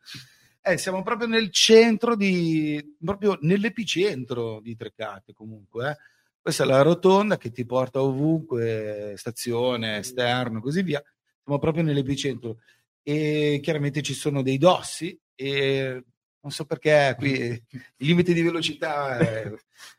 [0.67, 5.91] Eh, siamo proprio nel centro di, proprio nell'epicentro di Trecate comunque.
[5.91, 5.97] eh.
[6.41, 11.03] Questa è la rotonda che ti porta ovunque, stazione, esterno, così via.
[11.43, 12.59] Siamo proprio nell'epicentro.
[13.03, 16.03] E chiaramente ci sono dei dossi e
[16.41, 17.33] non so perché qui
[17.71, 19.53] il limite di velocità è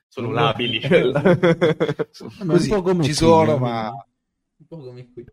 [0.08, 0.82] sono Non- labili.
[0.90, 3.60] un Così, po' come ci sono, eh.
[3.60, 5.26] ma Un po' come qui.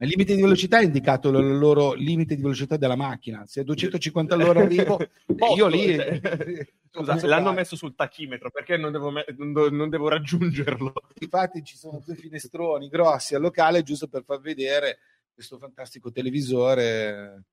[0.00, 3.44] Il limite di velocità è indicato il loro limite di velocità della macchina.
[3.46, 4.98] Se a 250 all'ora arrivo,
[5.56, 5.96] io lì...
[6.90, 10.92] Scusa, Posso l'hanno messo sul tachimetro perché non devo, me- non do- non devo raggiungerlo?
[11.20, 14.98] Infatti ci sono due finestroni grossi al locale giusto per far vedere
[15.34, 17.44] questo fantastico televisore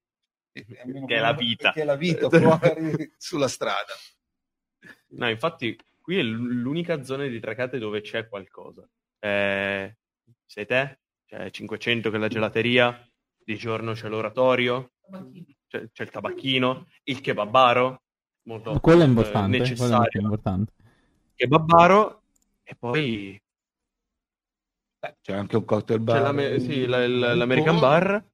[0.54, 1.74] eh, Che è la vita.
[1.74, 3.94] che è la vita fuori sulla strada.
[5.10, 8.88] No, infatti, qui è l'unica zona di Tracate dove c'è qualcosa.
[9.20, 9.98] Eh,
[10.46, 13.08] sei te, c'è 500 che è la gelateria,
[13.44, 14.92] di giorno c'è l'oratorio,
[15.68, 18.02] c'è, c'è il tabacchino, il kebabaro,
[18.44, 19.58] molto Quello è eh, importante.
[19.58, 20.22] quello è molto necessario.
[20.22, 20.74] importante.
[21.36, 22.22] Kebabaro
[22.64, 23.40] e poi
[25.06, 26.22] Eh, C'è anche un cocktail c'è bar.
[26.22, 28.26] l'ame- sì, la- il- l'American Bar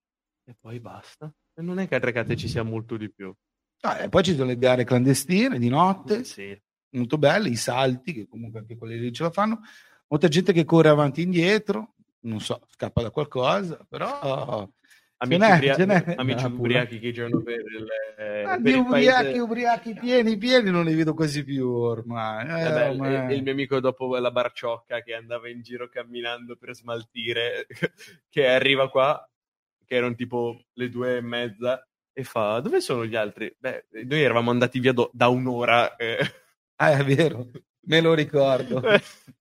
[0.46, 1.30] e poi basta.
[1.54, 3.34] E non è che a Tracate ci sia molto di più.
[3.82, 6.58] Ah, e poi ci sono le gare clandestine di notte, Sì.
[6.92, 9.60] molto belle, i salti, che comunque anche quelli lì ce la fanno.
[10.08, 14.68] Molta gente che corre avanti e indietro, non so, scappa da qualcosa, però...
[15.24, 16.16] Amici, n'è, ubria- n'è.
[16.18, 19.40] amici Ah, ubriachi che giocano per il, eh, Ah, per ubriachi, paese.
[19.40, 22.48] ubriachi pieni, pieni, non li vedo quasi più ormai.
[22.48, 23.14] Eh, Eh beh, ormai.
[23.32, 27.68] il, il mio amico dopo la barciocca che andava in giro camminando per smaltire,
[28.30, 29.30] che arriva qua,
[29.86, 33.56] che erano tipo le due e mezza, e fa, dove sono gli altri?
[33.60, 35.96] Beh, noi eravamo andati via do- da un'ora.
[35.98, 36.18] eh.
[36.78, 37.48] Ah, è vero,
[37.82, 38.82] me lo ricordo.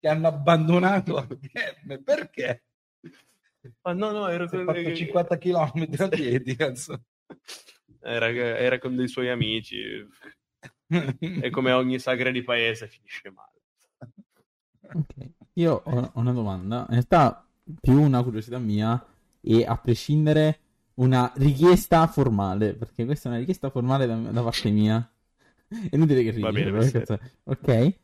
[0.00, 1.28] Ti hanno abbandonato.
[1.88, 2.62] Eh, Perché?
[3.82, 6.56] Ah, no, no, ero, Hai fatto 50 km a piedi,
[8.00, 9.78] era, era con dei suoi amici,
[11.42, 13.52] e come ogni sagra di paese finisce male.
[14.92, 15.30] Ok.
[15.54, 17.44] Io ho una domanda, in realtà
[17.80, 19.04] più una curiosità mia
[19.40, 20.60] e a prescindere
[20.94, 25.08] una richiesta formale, perché questa è una richiesta formale da, da parte mia.
[25.68, 26.42] È inutile che ridi.
[26.42, 27.04] Va bene,
[27.44, 27.98] Ok.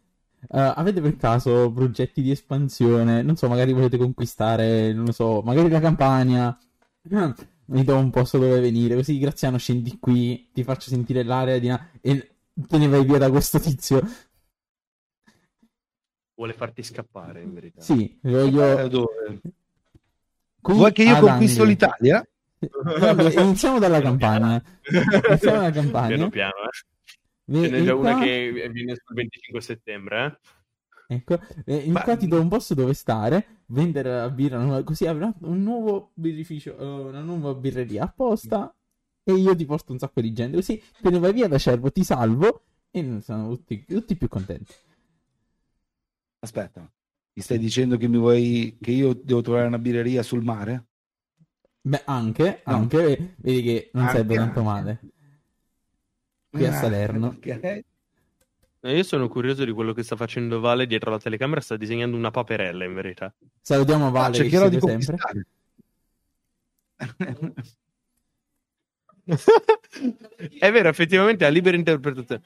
[0.48, 3.22] Uh, avete per caso progetti di espansione?
[3.22, 6.58] Non so, magari volete conquistare, non lo so, magari la campagna.
[7.66, 11.68] Mi do un posto dove venire, così Graziano scendi qui, ti faccio sentire l'area di...
[11.68, 14.02] na- e te ne vai via da questo tizio.
[16.34, 17.80] Vuole farti scappare, in verità.
[17.80, 18.78] Sì, voglio...
[18.78, 19.40] Eh, dove?
[20.60, 22.26] qui Vuoi che io conquisto l'Italia?
[22.58, 24.62] Vabbè, iniziamo dalla campagna.
[25.28, 26.08] Iniziamo dalla campagna.
[26.08, 26.93] Piano piano, eh.
[27.46, 30.38] Ve- Ce n'è già una che viene sul 25 settembre, eh.
[31.06, 35.06] Ecco, e in Ma- qua ti do un posto dove stare, vendere la birra, così
[35.06, 38.74] avrà un nuovo birrificio, eh, una nuova birreria apposta
[39.22, 41.90] e io ti porto un sacco di gente, così te ne vai via da Cervo,
[41.92, 44.72] ti salvo e sono tutti, tutti più contenti.
[46.40, 46.80] Aspetta,
[47.32, 50.86] mi stai dicendo che mi vuoi che io devo trovare una birreria sul mare?
[51.82, 52.76] Beh, anche, No.
[52.76, 54.64] anche, vedi che non Anche, sarebbe tanto anche.
[54.64, 55.00] male.
[56.54, 57.26] Qui a Ah, Salerno.
[57.36, 57.82] ok.
[58.80, 62.16] Eh, Io sono curioso di quello che sta facendo Vale dietro la telecamera, sta disegnando
[62.16, 63.34] una paperella in verità.
[63.60, 65.16] Salutiamo Ah, Vale ci cercherò di sempre.
[70.58, 72.42] È vero, effettivamente ha libera interpretazione.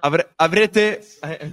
[0.00, 1.00] Avre- avrete...
[1.22, 1.52] eh,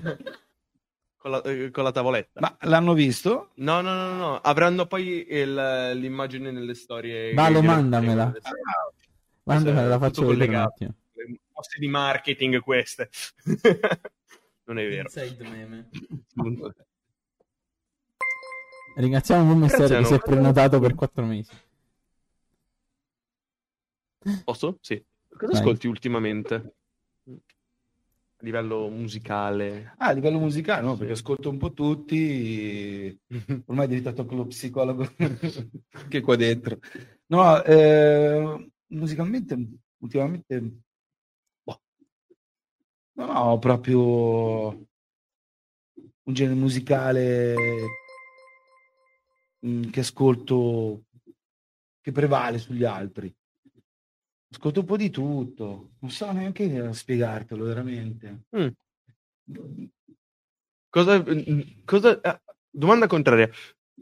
[1.16, 2.40] con, la, eh, con la tavoletta.
[2.42, 3.52] Ma l'hanno visto?
[3.56, 7.30] No, no, no, no, avranno poi il- l'immagine nelle storie.
[7.30, 8.34] Che- mandamela.
[9.44, 10.94] Quando me la faccio vedere un attimo.
[11.60, 13.10] Mosse di marketing queste.
[14.64, 15.10] non è vero.
[18.96, 21.52] Ringraziamo un buon mestiere che si è prenotato per quattro mesi.
[24.46, 24.78] Posso?
[24.80, 25.04] Sì.
[25.28, 25.62] Cosa Vai.
[25.62, 26.76] ascolti ultimamente?
[27.26, 29.96] A livello musicale.
[29.98, 33.20] Ah, a livello musicale, no, perché ascolto un po' tutti.
[33.66, 35.06] Ormai è diventato anche lo psicologo
[36.08, 36.80] che qua dentro.
[37.26, 39.58] No, eh, musicalmente,
[39.98, 40.84] ultimamente,
[43.20, 44.70] non ho proprio
[46.24, 47.54] un genere musicale
[49.66, 51.04] mm, che ascolto,
[52.02, 53.34] che prevale sugli altri.
[54.52, 58.46] Ascolto un po' di tutto, non so neanche spiegartelo veramente.
[58.58, 58.68] Mm.
[60.90, 61.24] Cosa,
[61.86, 63.50] cosa- eh, domanda contraria.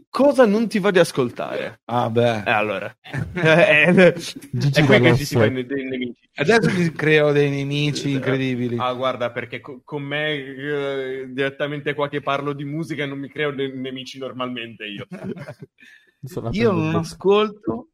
[0.10, 1.82] Cosa non ti va di ascoltare?
[1.86, 2.44] Ah, beh.
[2.46, 2.96] Eh, allora.
[3.38, 4.14] Eh, eh,
[4.52, 6.30] Gigi è qui che ci si fa i dei nemici.
[6.36, 8.78] Adesso mi creo dei nemici incredibili.
[8.78, 13.30] Ah, guarda, perché co- con me eh, direttamente qua che parlo di musica non mi
[13.30, 15.08] creo dei nemici normalmente io.
[16.52, 17.90] Io non ascolto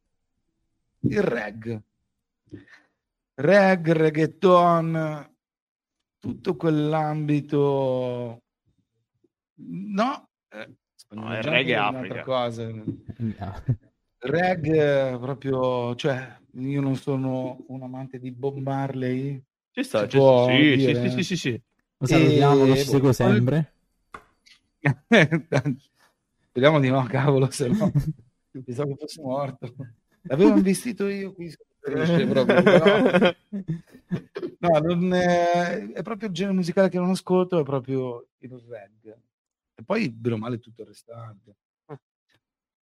[1.00, 1.80] il reg.
[3.34, 5.34] Reg, reggaeton,
[6.18, 8.42] tutto quell'ambito.
[9.56, 10.74] No, eh,
[11.14, 12.22] No, il reggae è un'altra Africa.
[12.22, 12.72] cosa.
[13.38, 13.62] Ah.
[14.18, 19.42] Reg eh, proprio, cioè, io non sono un amante di Bob Marley.
[19.70, 21.62] Ci sta, ci- può sì, sì, sì, sì, sì, sì.
[21.98, 23.72] Lo salutiamo, E- lo ci seguo boh, sempre.
[26.48, 27.90] Speriamo di no, cavolo, se no
[28.64, 29.74] pensavo che fosse morto.
[30.22, 31.52] L'avevo investito io qui.
[31.80, 33.34] proprio, però-
[34.58, 39.16] No, non è, è proprio il genere musicale che non ascolto, è proprio il reg.
[39.74, 41.56] E poi, bene o male, tutto il restante.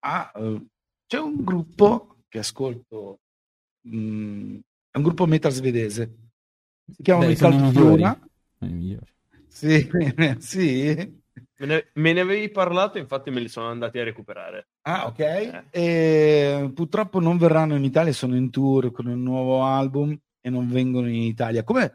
[0.00, 0.66] Ah, eh,
[1.06, 3.20] c'è un gruppo che ascolto,
[3.88, 4.58] mm,
[4.90, 6.16] è un gruppo metal svedese.
[6.90, 8.02] Si chiamano Beh, i sono i migliori.
[8.02, 8.28] Caltuna.
[8.58, 9.12] Sono i migliori.
[9.46, 9.88] Sì,
[10.40, 11.20] sì.
[11.58, 14.68] Me ne, me ne avevi parlato, infatti me li sono andati a recuperare.
[14.82, 15.18] Ah, ok.
[15.20, 15.64] Eh.
[15.70, 20.68] E purtroppo non verranno in Italia, sono in tour con il nuovo album e non
[20.68, 21.62] vengono in Italia.
[21.62, 21.92] Come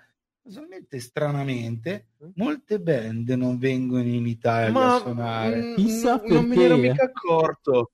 [0.47, 5.71] casualmente, stranamente, molte band non vengono in Italia a suonare.
[5.71, 6.91] mm, Chissà non me ne ero perché.
[6.91, 7.91] mica accorto.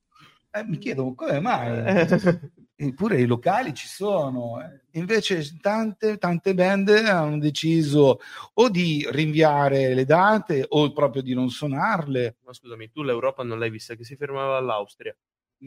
[0.51, 1.83] Eh, mi chiedo come mai.
[2.75, 4.61] Eppure i locali ci sono.
[4.61, 4.81] eh.
[4.99, 8.19] Invece tante, tante band hanno deciso
[8.53, 12.37] o di rinviare le date o proprio di non suonarle.
[12.45, 15.15] Ma scusami, tu l'Europa non l'hai vista che si fermava all'Austria.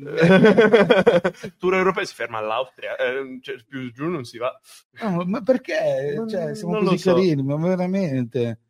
[0.04, 4.52] Eh, Tour europeo si ferma all'Austria, eh, cioè, più giù non si va.
[5.02, 6.12] No, ma perché?
[6.16, 7.14] Non- Cioè, siamo così so.
[7.14, 8.60] carini, ma veramente?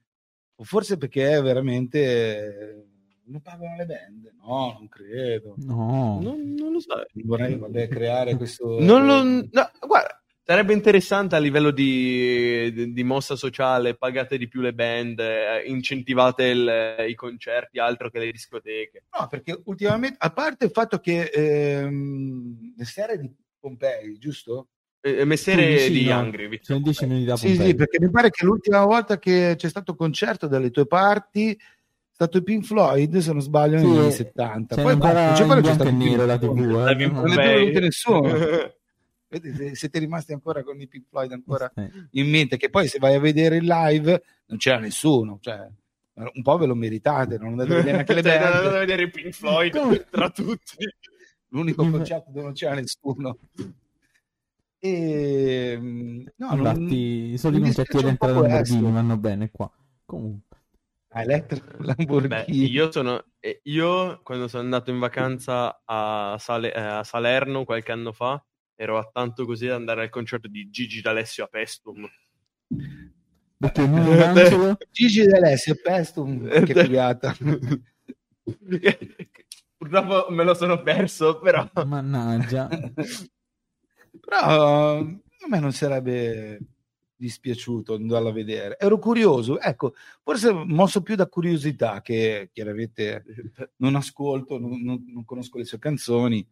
[0.56, 2.84] O forse perché veramente eh,
[3.24, 4.32] non pagano le band?
[4.40, 5.54] No, non credo.
[5.58, 6.18] No.
[6.22, 7.04] Non, non lo so.
[7.24, 8.78] Vorrei vabbè, creare questo...
[8.80, 14.46] Non lo- no, guarda, sarebbe interessante a livello di, di- di mossa sociale, pagate di
[14.46, 19.06] più le band, eh, incentivate il- i concerti, altro che le discoteche.
[19.18, 23.28] No, perché ultimamente, a parte il fatto che ehm, le serie di
[23.58, 24.68] Pompei, giusto?
[25.00, 26.14] Eh, mestiere Sì, di vicino.
[26.16, 26.64] Angri, Vittorio.
[26.64, 27.66] Sono 10 minuti da Sì, Pompei.
[27.66, 31.56] sì, perché mi pare che l'ultima volta che c'è stato concerto dalle tue parti è
[32.12, 34.76] stato i Pink Floyd, se non sbaglio, negli Sì, anni 70.
[34.76, 36.38] c'era Poi ancora basta, c'è quello c'è stato Pink Floyd.
[36.38, 36.48] TV,
[37.02, 37.06] eh.
[37.08, 38.30] Non- è venuto nessuno.
[39.28, 41.70] Vedete, siete rimasti ancora con i Pink Floyd ancora
[42.12, 45.68] in mente, che poi se vai a vedere il live non c'era nessuno, cioè
[46.14, 48.78] un po' ve lo meritate, non andate a vedere neanche le Cioè, andate a band,
[48.78, 50.76] vedere i Pink Floyd tra tutti.
[51.48, 53.38] l'unico concerto dove non c'era nessuno.
[54.78, 55.76] E
[56.36, 59.70] no, non- Infatti, solo i concerti dentro po' Lamborghini vanno bene qua.
[60.04, 60.56] Comunque.
[61.08, 62.70] Ah, Elettro Beh, Lamborghini.
[62.70, 67.90] io sono eh, io quando sono andato in vacanza a, Sale- eh, a Salerno qualche
[67.92, 68.42] anno fa
[68.76, 72.06] ero a tanto così da andare al concerto di Gigi D'Alessio a Pestum.
[74.92, 77.34] Gigi D'Alessio e Pestum, che figata.
[79.76, 82.68] Purtroppo me lo sono perso, però Mannaggia.
[84.18, 86.58] Però a me non sarebbe
[87.16, 88.76] dispiaciuto andarlo a vedere.
[88.78, 93.24] Ero curioso, ecco, forse mosso più da curiosità che chiaramente
[93.76, 96.46] non ascolto, non, non- non conosco le sue canzoni,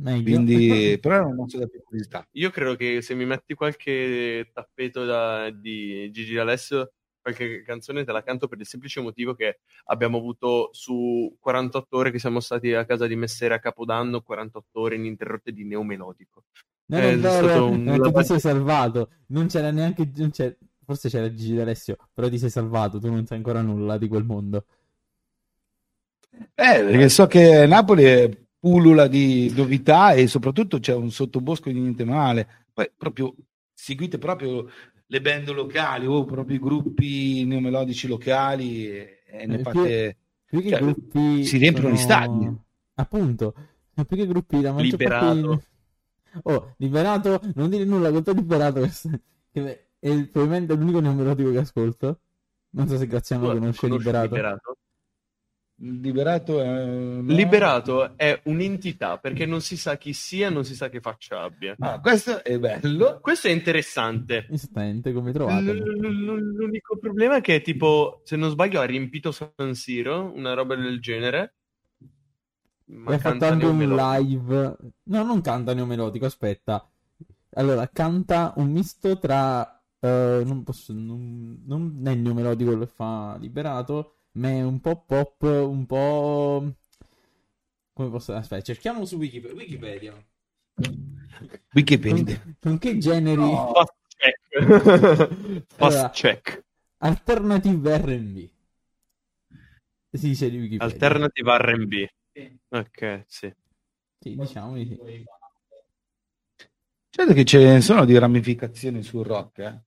[0.00, 0.22] Meglio.
[0.34, 2.26] quindi però ero mosso da più curiosità.
[2.32, 8.12] io credo che se mi metti qualche tappeto da- di Gigi D'Alessio, qualche canzone te
[8.12, 12.72] la canto per il semplice motivo che abbiamo avuto su 48 ore che siamo stati
[12.72, 16.44] a casa di Messere a Capodanno, 48 ore ininterrotte di neomelodico.
[16.86, 19.10] Non è è vero, stato un non ti lavaggio- sei salvato.
[19.26, 20.10] Non c'era neanche.
[20.16, 22.98] non c'è- Forse c'era Gigi D'Alessio, però ti sei salvato.
[22.98, 24.64] Tu non sai ancora nulla di quel mondo.
[26.30, 31.78] Eh, perché so che Napoli è pullula di novità e soprattutto c'è un sottobosco di
[31.78, 32.66] niente male.
[32.72, 33.34] Poi proprio
[33.72, 34.68] seguite proprio
[35.06, 40.16] le band locali o proprio i gruppi neomelodici locali e, e ne Eh, fate...
[40.48, 42.50] Più che Cioè, si riempiono gli stadi.
[42.94, 43.54] Appunto.
[43.94, 45.48] Ma Più che gruppi la maggior Liberato.
[45.48, 45.66] parte-
[46.44, 47.40] Oh, liberato.
[47.54, 48.80] Non dire nulla contro liberato.
[48.80, 48.90] Che
[49.52, 52.20] che è il- probabilmente l'unico neomelodico che ascolto.
[52.70, 54.34] Non so se Graziano conosce conosci Liberato.
[54.34, 54.76] Liberato?
[55.80, 56.66] Liberato è...
[56.84, 57.32] no?
[57.32, 61.76] Liberato è un'entità perché non si sa chi sia, non si sa che faccia abbia.
[61.78, 63.20] Ah, questo è bello.
[63.20, 64.46] Questo è interessante.
[64.50, 65.72] Esattamente, come trovate?
[65.72, 70.52] L- l- L'unico problema è che, tipo, se non sbaglio, ha riempito San Siro, una
[70.54, 71.54] roba del genere.
[72.86, 74.76] Ma ha fatto anche un live.
[75.04, 76.90] No, non canta neomelodico, aspetta.
[77.50, 79.80] Allora, canta un misto tra.
[80.00, 80.92] eh, non posso.
[80.92, 86.72] Non, non è neomelodico quello che fa liberato, ma è un po' pop, un po'.
[87.92, 88.34] Come posso.
[88.34, 89.56] Aspetta, cerchiamo su Wikipedia.
[89.56, 90.26] Wikipedia.
[91.72, 92.40] Wikipedia.
[92.40, 93.40] Con, con che generi?
[93.40, 93.72] No.
[93.74, 95.64] Fast check.
[95.74, 96.64] Fast Allora, check.
[96.98, 98.50] Alternative RB.
[100.10, 100.84] Si dice di Wikipedia.
[100.94, 102.06] Alternative R&B.
[102.68, 103.52] Ok, sì.
[104.20, 105.24] Sì, diciamo di sì.
[107.10, 109.80] Certo che ce ne sono di ramificazioni sul rock, eh?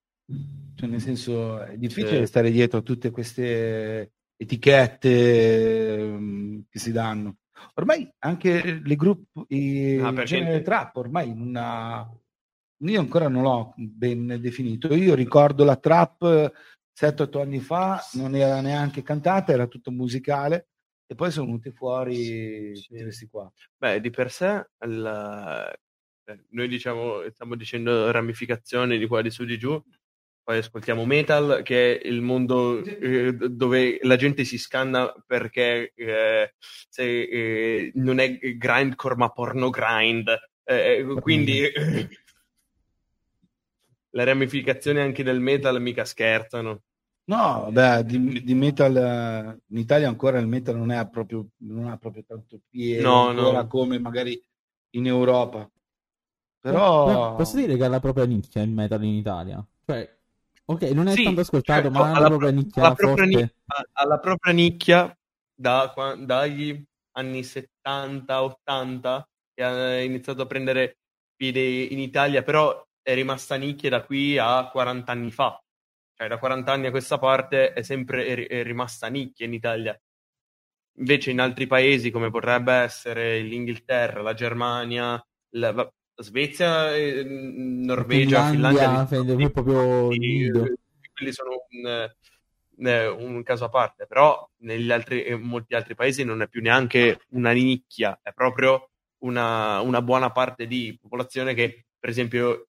[0.76, 2.26] Cioè, nel senso, è difficile Sì.
[2.26, 4.12] stare dietro a tutte queste
[4.42, 7.38] etichette ehm, che si danno.
[7.76, 12.10] Ormai anche le gruppi, i Ah, perché- genere trap, ormai ha...
[12.84, 14.92] Io ancora non l'ho ben definito.
[14.96, 16.52] Io ricordo la trap
[16.92, 20.70] 7-8 anni fa non era neanche cantata, era tutto musicale
[21.06, 22.88] e poi sono venuti fuori Sì.
[22.88, 23.52] tutti questi qua.
[23.78, 25.72] Beh, di per sé, il-
[26.26, 29.80] eh, noi diciamo, stiamo dicendo ramificazioni di qua, di su, di giù,
[30.44, 36.54] poi ascoltiamo metal, che è il mondo eh, dove la gente si scanna perché eh,
[36.60, 40.30] se, eh, non è grindcore ma porno grind,
[40.64, 41.70] Eh, quindi
[44.14, 46.84] le ramificazioni anche del metal mica scherzano.
[47.26, 51.88] No, beh, di, di metal eh, in Italia ancora il metal non è proprio, non
[51.88, 53.68] ha proprio tanto piede No, ancora no.
[53.68, 54.42] come magari
[54.92, 55.70] in Europa.
[56.60, 59.66] Però Però posso dire che ha la propria nicchia il metal in Italia.
[59.86, 60.20] Cioè,
[60.66, 63.50] ok, non è Sì, tanto ascoltato, certo, ma alla- propria nicchia alla propria, ni-
[63.94, 65.18] alla propria nicchia
[65.54, 66.84] da, dagli
[67.14, 70.98] anni 70-80 che ha iniziato a prendere
[71.36, 75.60] piede in Italia, però è rimasta nicchia da qui a 40 anni fa.
[76.16, 80.00] Cioè, da 40 anni a questa parte è sempre è è rimasta nicchia in Italia.
[80.98, 85.22] Invece in altri paesi, come potrebbe essere l'Inghilterra, la Germania,
[85.56, 85.92] la
[86.22, 92.10] Svezia, eh, Norvegia, Finlandia, Finlandia, Finlandia, è proprio quelli sono un,
[93.18, 97.22] un caso a parte, però negli altri, in molti altri paesi non è più neanche
[97.30, 102.68] una nicchia, è proprio una, una buona parte di popolazione che, per esempio,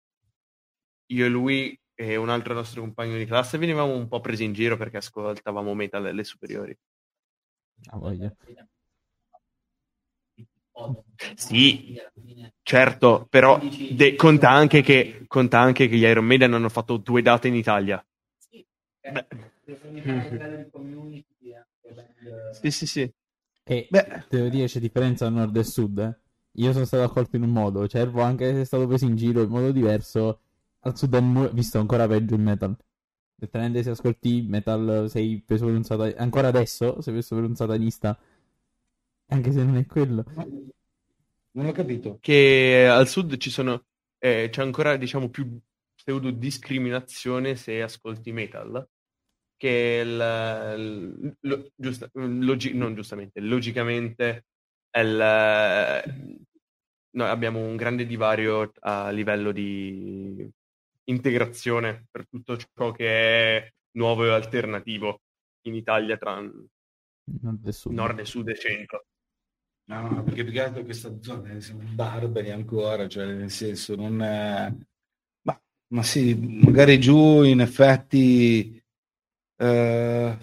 [1.07, 4.53] io e lui e un altro nostro compagno di classe venivamo un po' presi in
[4.53, 6.77] giro perché ascoltavamo metal alle superiori.
[7.91, 8.35] Ah, voglia.
[11.37, 11.95] Sì,
[12.63, 17.23] certo, però de- conta, anche che, conta anche che gli Iron Maiden hanno fatto due
[17.23, 18.05] date in Italia.
[19.15, 19.27] Beh.
[22.53, 23.13] Sì, sì, sì.
[23.65, 24.25] E Beh.
[24.29, 25.99] devo dire c'è differenza tra nord e sud.
[25.99, 26.17] eh.
[26.57, 29.43] Io sono stato accolto in un modo, Cervo anche se è stato preso in giro
[29.43, 30.41] in modo diverso.
[30.81, 32.77] Al sud è mu- visto ancora peggio il metal.
[33.37, 36.21] Letteralmente se ascolti metal sei preso per un satanista.
[36.23, 38.19] Ancora adesso sei preso per un satanista.
[39.29, 40.25] Anche se non è quello.
[41.53, 42.19] non ho capito.
[42.21, 43.85] Che al sud ci sono,
[44.19, 45.59] eh, c'è ancora, diciamo, più
[45.95, 48.87] pseudo discriminazione se ascolti metal.
[49.57, 54.47] Che il, il- lo- giusta- logi- non giustamente, logicamente
[54.91, 56.37] è il-
[57.15, 60.49] noi abbiamo un grande divario a livello di
[61.05, 65.21] integrazione per tutto ciò che è nuovo e alternativo
[65.67, 67.93] in Italia tra Nord e sud.
[67.93, 69.05] nord e sud e centro.
[69.85, 73.95] No, no, perché più che altro questa zona eh, siamo barbari ancora, cioè nel senso
[73.95, 74.73] non è...
[75.43, 78.81] Ma, ma sì, magari giù in effetti
[79.57, 80.39] eh,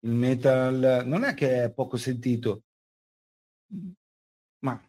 [0.00, 2.62] il metal non è che è poco sentito,
[4.62, 4.80] ma,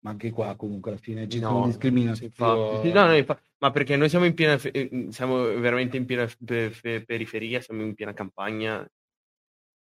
[0.00, 2.32] ma anche qua comunque alla fine ci No, discriminazioni.
[2.82, 6.04] sì, no, no, infa- ma perché noi siamo in piena, fe- eh, siamo veramente in
[6.06, 8.84] piena pe- fe- periferia, siamo in piena campagna.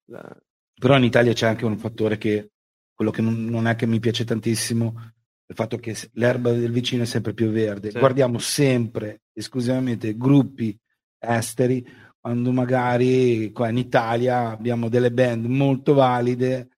[0.08, 0.38] La-
[0.80, 2.52] Però in Italia c'è anche un fattore che
[2.94, 5.14] quello che non, non è che mi piace tantissimo,
[5.46, 7.92] il fatto che l'erba del vicino è sempre più verde.
[7.92, 8.00] Sì.
[8.00, 10.78] Guardiamo sempre esclusivamente gruppi
[11.20, 11.86] esteri,
[12.20, 16.70] quando magari qua in Italia abbiamo delle band molto valide,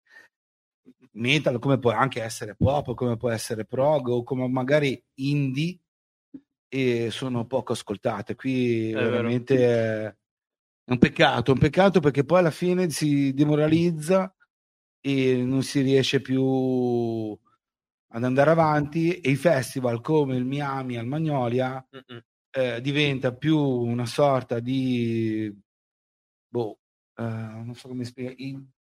[1.12, 5.80] metal, come può anche essere pop, come può essere prog o come magari indie
[6.68, 8.36] e sono poco ascoltate.
[8.36, 9.10] Qui vero.
[9.10, 10.16] veramente è
[10.86, 14.35] è un peccato, un peccato perché poi alla fine si demoralizza
[15.06, 17.38] e non si riesce più
[18.08, 21.88] ad andare avanti e i festival come il Miami al Magnolia
[22.50, 25.56] eh, diventa più una sorta di
[26.48, 26.80] boh,
[27.18, 28.36] eh, non so come spiegare,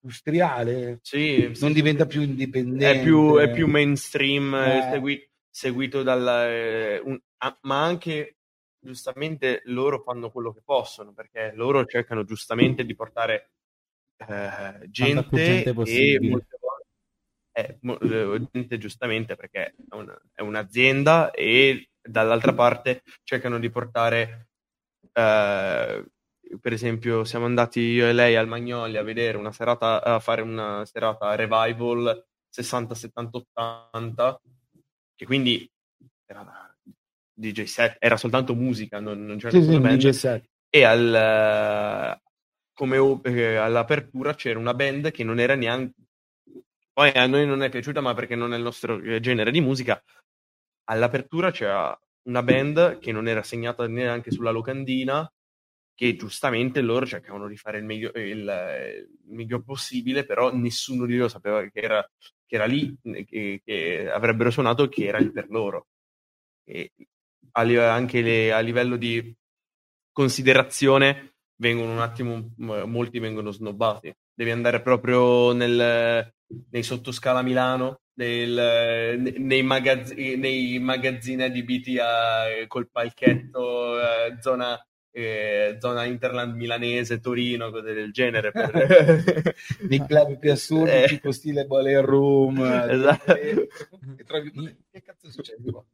[0.02, 2.98] industriale, Sì, non diventa più indipendente.
[2.98, 4.82] È più, è più mainstream, eh, Eh.
[4.82, 6.26] segui- seguito dal...
[6.26, 8.38] eh, un- ah, ma anche
[8.80, 13.50] giustamente loro fanno quello che possono, perché loro cercano giustamente di portare
[14.28, 16.28] eh, gente, gente e possibile.
[16.28, 16.86] molte volte
[17.52, 17.78] eh,
[18.34, 24.48] eh, gente giustamente perché è, una- è un'azienda e dall'altra parte cercano di portare
[25.12, 26.04] eh,
[26.60, 30.42] per esempio siamo andati io e lei al Magnoli a vedere una serata a fare
[30.42, 34.40] una serata revival 60 70 80
[35.14, 35.68] che quindi
[36.26, 36.74] era
[37.32, 40.44] DJ set era soltanto musica non, non c'era Sì, sì, band DJ set.
[40.68, 41.14] e al,
[42.80, 45.92] come eh, all'apertura c'era una band che non era neanche
[46.94, 49.60] poi a noi non è piaciuta ma perché non è il nostro eh, genere di
[49.60, 50.02] musica.
[50.84, 55.30] All'apertura c'era una band che non era segnata neanche sulla locandina
[55.94, 61.16] che giustamente loro cercavano di fare il meglio, il, il miglior possibile però nessuno di
[61.16, 62.10] loro sapeva che era,
[62.46, 65.86] che era lì eh, che, che avrebbero suonato che era lì per loro.
[66.64, 66.92] E
[67.52, 69.34] anche le- a livello di
[70.12, 74.12] considerazione vengono un attimo, molti vengono snobbati.
[74.34, 76.32] Devi andare proprio nel,
[76.70, 84.78] nei sottoscala Milano, nel, nei, magazzi, nei magazzini adibiti a, col palchetto, eh, zona
[85.12, 88.52] eh, zona Interland milanese, Torino, cose del genere.
[88.52, 89.54] Per...
[89.88, 91.06] Nei club più assurdi, eh.
[91.08, 92.58] tipo stile Ballroom.
[92.90, 93.34] Esatto.
[93.36, 93.68] E
[94.24, 94.52] trovi...
[94.90, 95.84] Che cazzo succede qua?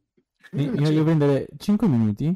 [0.53, 2.35] Mi, voglio prendere 5 minuti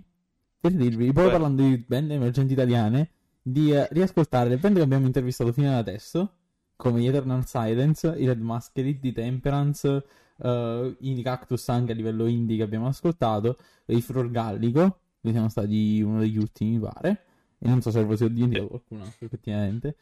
[0.59, 3.11] per dirvi, poi parlando di band emergenti italiane,
[3.43, 6.35] di uh, riascoltare le band che abbiamo intervistato fino ad adesso,
[6.77, 10.05] come Eternal Silence, i Red Masquerade, di Temperance,
[10.37, 15.49] uh, i Cactus anche a livello indie che abbiamo ascoltato, i Fror Gallico, che siamo
[15.49, 17.25] stati uno degli ultimi, mi pare,
[17.59, 19.97] e non so se lo ho dimenticato qualcun altro effettivamente,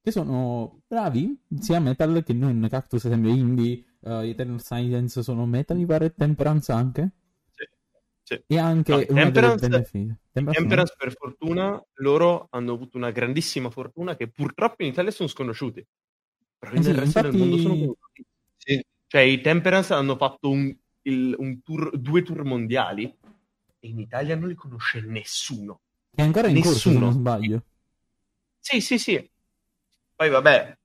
[0.00, 2.66] che sono bravi sia metal che non.
[2.70, 7.10] Cactus, ad esempio indie, uh, Eternal Silence sono metal, mi pare, Temperance anche.
[8.28, 8.42] Sì.
[8.46, 14.28] E anche no, Temperance, Temperance, Temperance per fortuna, loro hanno avuto una grandissima fortuna che
[14.28, 15.82] purtroppo in Italia sono sconosciuti.
[16.58, 17.30] Però eh sì, nel resto infatti...
[17.30, 18.26] del mondo sono conosciuti.
[18.58, 18.84] Sì.
[19.06, 24.36] Cioè, i Temperance hanno fatto un, il, un tour, due tour mondiali e in Italia
[24.36, 25.80] non li conosce nessuno.
[26.10, 26.72] È ancora in nessuno.
[26.74, 27.62] corso, se non sbaglio.
[28.58, 29.30] Sì, sì, sì.
[30.14, 30.78] Poi vabbè,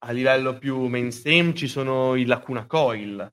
[0.00, 3.32] a livello più mainstream ci sono i Lacuna Coil.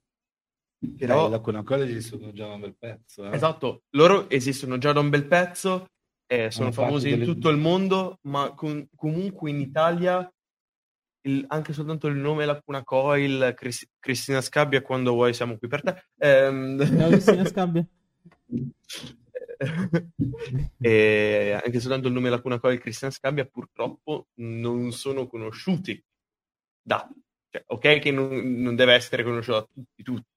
[0.96, 3.30] Però i Lacuna Coil esistono già da un bel pezzo.
[3.30, 3.34] Eh?
[3.34, 5.90] Esatto, loro esistono già da un bel pezzo,
[6.26, 10.32] eh, sono famosi in tutto il mondo, ma con, comunque in Italia
[11.22, 15.82] il, anche soltanto il nome Lacuna Coil, Cris- Cristina Scabbia, quando vuoi siamo qui per
[15.82, 16.02] te.
[16.16, 16.98] Ehm...
[16.98, 17.86] Ciao Cristina Scabbia.
[20.80, 26.02] e anche soltanto il nome Lacuna Coil Cristian Scabbia purtroppo non sono conosciuti
[26.82, 27.06] da
[27.50, 30.28] cioè, ok che non, non, deve essere conosciuto da tutti, tutti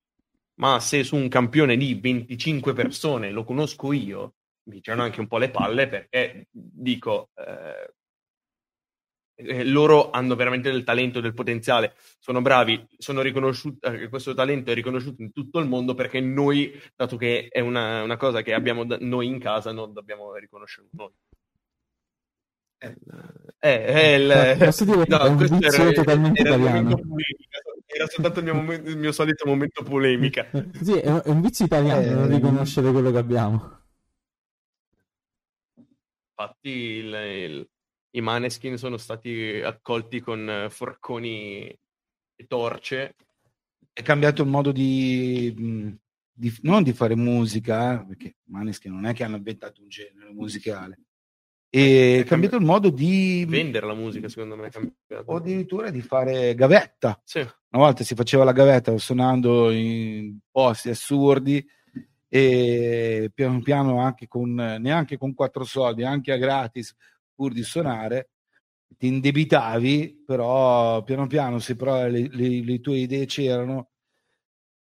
[0.56, 4.36] ma se su un campione di 25 persone lo conosco io
[4.70, 7.94] mi girano anche un po' le palle perché dico eh,
[9.36, 14.72] eh, loro hanno veramente del talento, del potenziale, sono bravi, sono riconosciuti, eh, questo talento
[14.72, 18.54] è riconosciuto in tutto il mondo perché noi, dato che è una, una cosa che
[18.54, 21.12] abbiamo da, noi in casa, non dobbiamo riconoscerlo noi.
[22.78, 22.96] Eh,
[23.60, 27.00] eh, è il, no, vizio era, totalmente era italiano.
[27.94, 30.50] Era soltanto il mio, momento, il mio, solito momento polemica.
[30.82, 33.82] sì, è un vizio italiano eh, non riconoscere quello che abbiamo.
[36.36, 37.68] Infatti il, il
[38.16, 43.16] i Maneskin sono stati accolti con forconi e torce.
[43.92, 45.52] È cambiato il modo di,
[46.32, 50.32] di non di fare musica, eh, perché Maneskin non è che hanno inventato un genere
[50.32, 51.03] musicale.
[51.76, 54.70] E è cambiato il modo di vendere la musica, secondo me.
[55.26, 57.20] O addirittura di fare gavetta.
[57.24, 57.40] Sì.
[57.40, 61.66] Una volta si faceva la gavetta suonando in posti assurdi
[62.28, 66.96] e piano piano anche con neanche con quattro soldi, anche a gratis,
[67.34, 68.30] pur di suonare,
[68.96, 73.90] ti indebitavi, però piano piano se però le, le, le tue idee c'erano,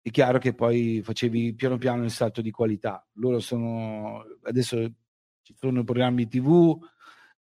[0.02, 3.06] è chiaro che poi facevi piano piano il salto di qualità.
[3.12, 4.90] Loro sono adesso
[5.50, 6.78] ci sono programmi TV,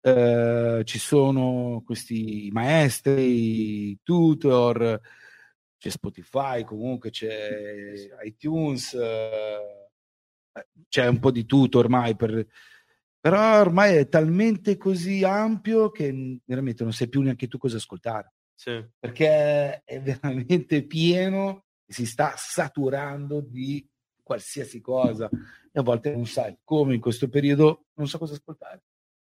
[0.01, 5.01] eh, ci sono questi maestri, i tutor,
[5.77, 9.91] c'è Spotify, comunque c'è iTunes, eh,
[10.89, 12.47] c'è un po' di tutto ormai per
[13.21, 18.35] però ormai è talmente così ampio che veramente non sai più neanche tu cosa ascoltare.
[18.55, 18.83] Sì.
[18.97, 23.87] Perché è veramente pieno si sta saturando di
[24.23, 25.29] qualsiasi cosa
[25.79, 28.83] e a volte non sai come in questo periodo non so cosa ascoltare.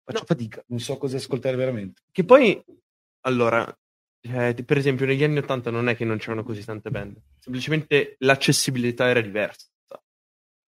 [0.04, 0.26] Faccio no.
[0.26, 2.02] fatica, non so cosa ascoltare veramente.
[2.12, 2.64] Che poi,
[3.22, 3.64] allora,
[4.22, 8.16] eh, per esempio negli anni 80 non è che non c'erano così tante band, semplicemente
[8.20, 9.68] l'accessibilità era diversa.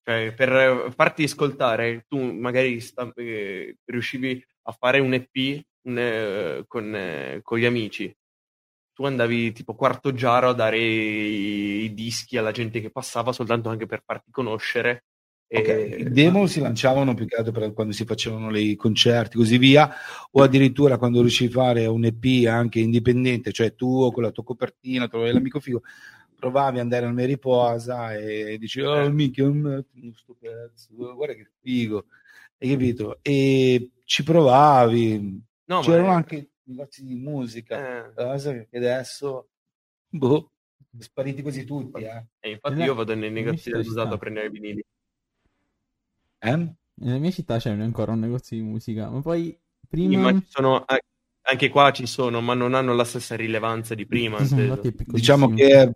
[0.06, 6.64] Cioè, per farti ascoltare, tu magari sta, eh, riuscivi a fare un EP un, eh,
[6.68, 8.14] con, eh, con, gli amici.
[8.92, 13.70] Tu andavi tipo quarto giaro a dare i, i, dischi alla gente che passava soltanto
[13.70, 15.04] anche per farti conoscere.
[15.56, 16.00] Okay.
[16.00, 19.88] I demo si lanciavano più che altro per quando si facevano i concerti, così via,
[20.32, 24.42] o addirittura quando riuscivi a fare un EP anche indipendente, cioè tu con la tua
[24.42, 25.82] copertina, trovavi l'amico figo,
[26.44, 29.06] provavi ad andare al Mariposa e dici oh eh.
[29.06, 29.82] attimo
[30.14, 32.04] sto pezzo guarda che figo
[32.58, 36.14] hai capito e ci provavi no, c'erano è...
[36.14, 38.12] anche negozi di musica eh.
[38.14, 39.48] cosa che adesso
[40.06, 40.50] boh
[40.98, 42.26] spariti quasi tutti eh.
[42.40, 44.84] e infatti io vado nei negozi usato a prendere i vinili
[46.44, 46.74] eh?
[46.94, 49.56] nella mia città c'è ancora un negozio di musica ma poi
[49.88, 50.84] prima sì, ma sono
[51.46, 54.38] anche qua ci sono, ma non hanno la stessa rilevanza di prima.
[55.06, 55.92] Diciamo che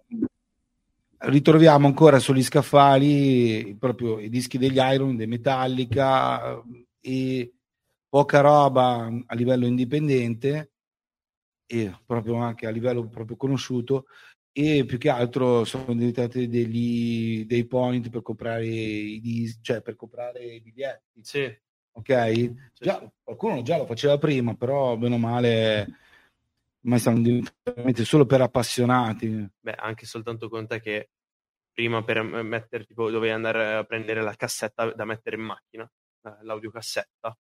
[1.21, 6.63] ritroviamo ancora sugli scaffali proprio i dischi degli Iron, dei Metallica
[7.01, 7.53] e
[8.09, 10.73] poca roba a livello indipendente
[11.67, 14.07] e proprio anche a livello proprio conosciuto
[14.61, 20.45] e più che altro sono diventati degli, dei point per comprare i cioè per comprare
[20.45, 21.21] i biglietti.
[21.23, 21.57] Sì.
[21.93, 22.33] Ok?
[22.33, 25.87] Sì, Già, qualcuno già lo faceva prima, però meno male
[26.81, 29.49] ma stanno diventati solo per appassionati.
[29.61, 31.11] Beh, anche soltanto con te che
[31.73, 35.89] prima per mettere, tipo, dovevi andare a prendere la cassetta da mettere in macchina,
[36.25, 37.39] eh, l'audiocassetta,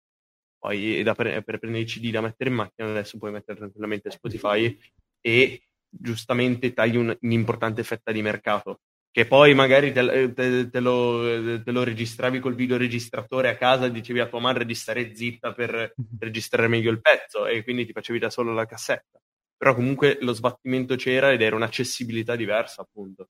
[0.56, 4.08] poi da pre- per prendere i CD da mettere in macchina, adesso puoi mettere tranquillamente
[4.12, 4.78] Spotify
[5.20, 8.80] e giustamente tagli un- un'importante fetta di mercato.
[9.10, 13.90] Che poi magari te, te- te lo, te lo registravi col videoregistratore a casa e
[13.90, 17.92] dicevi a tua madre di stare zitta per registrare meglio il pezzo e quindi ti
[17.92, 19.18] facevi da solo la cassetta.
[19.56, 23.28] Però comunque lo sbattimento c'era ed era un'accessibilità diversa, appunto.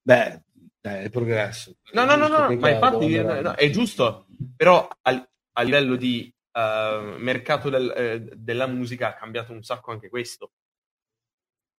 [0.00, 0.42] Beh,
[0.80, 1.76] è progresso.
[1.92, 3.64] No, no, no, no, ma infatti avanti.
[3.64, 9.62] è giusto, però a livello di eh, mercato del- eh, della musica ha cambiato un
[9.62, 10.52] sacco anche questo.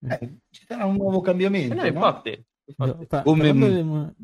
[0.09, 1.73] Eh, ci sarà un nuovo cambiamento.
[1.75, 1.89] Eh, no, no?
[1.89, 3.07] infatti, infatti.
[3.07, 4.15] Pa- Come- parlando, delle,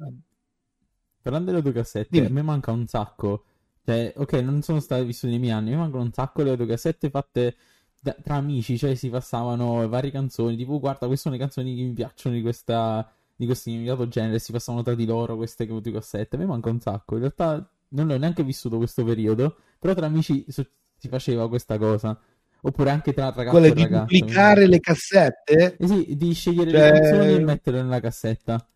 [1.20, 2.26] parlando delle autocassette, Dimmi.
[2.26, 3.44] a me manca un sacco.
[3.84, 7.10] Cioè, ok, non sono state vissute nei miei anni, mi mancano un sacco le autocassette
[7.10, 7.56] fatte
[8.00, 11.82] da- tra amici, cioè si passavano varie canzoni, tipo guarda, queste sono le canzoni che
[11.82, 16.36] mi piacciono di questa di questo limitato genere, si passavano tra di loro queste autocassette.
[16.36, 17.14] A me manca un sacco.
[17.14, 20.64] In realtà non l'ho neanche vissuto questo periodo, però tra amici so-
[20.96, 22.16] si faceva questa cosa.
[22.64, 24.00] Oppure anche tra ragazzo Quelle e di ragazzo.
[24.02, 25.76] duplicare le cassette?
[25.76, 28.68] Eh sì, di scegliere Cioè- le canzoni e metterle nella cassetta.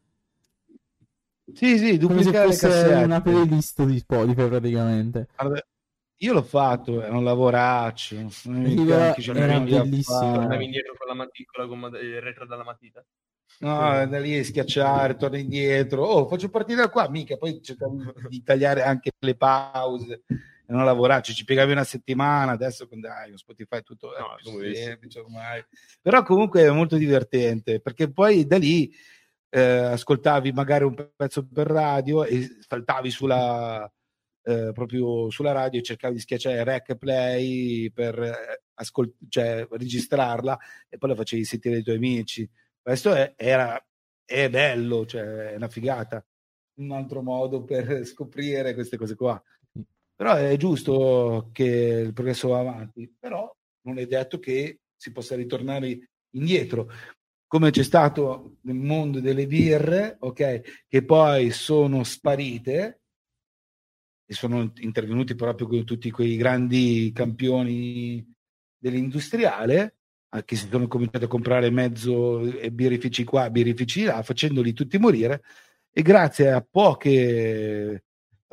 [1.55, 3.05] Sì, sì, Come se duplicare le cassette.
[3.05, 5.29] una playlist di Spotify praticamente.
[5.37, 5.65] Guarda,
[6.17, 8.17] io l'ho fatto, è un lavoraccio.
[8.17, 10.33] era mettiamo lì a bellissimo.
[10.33, 13.05] Tornavi indietro con la matita, con il retro della matita.
[13.61, 16.05] No, da lì a schiacciare, torna indietro.
[16.05, 17.37] Oh, faccio partire da qua, mica.
[17.37, 20.23] Poi cercavo di tagliare anche le pause
[20.69, 21.35] non lavorarci.
[21.35, 24.85] Ci piegavi una settimana, adesso con, dai, Spotify tutto è No, visto.
[24.85, 25.65] semplice ormai.
[26.01, 28.93] Però comunque è molto divertente perché poi da lì
[29.49, 33.91] eh, ascoltavi magari un pezzo per radio e saltavi sulla,
[34.43, 39.67] eh, proprio sulla radio e cercavi di schiacciare rec e play per eh, ascol- cioè,
[39.71, 40.59] registrarla
[40.89, 42.49] e poi la facevi sentire ai tuoi amici.
[42.83, 43.83] Questo è, era,
[44.25, 46.25] è bello, cioè è una figata.
[46.79, 49.43] Un altro modo per scoprire queste cose qua.
[50.17, 51.65] Però è giusto che
[52.07, 56.91] il progresso va avanti, però non è detto che si possa ritornare indietro.
[57.47, 63.01] Come c'è stato nel mondo delle birre, ok, che poi sono sparite
[64.25, 68.27] e sono intervenuti proprio con tutti quei grandi campioni
[68.79, 69.97] dell'industriale
[70.45, 75.43] che si sono cominciati a comprare mezzo eh, birrifici qua, birrifici là, facendoli tutti morire
[75.91, 78.05] e grazie a poche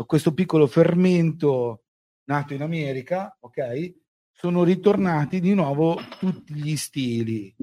[0.05, 1.83] questo piccolo fermento
[2.25, 3.93] nato in America, ok,
[4.31, 7.53] sono ritornati di nuovo tutti gli stili,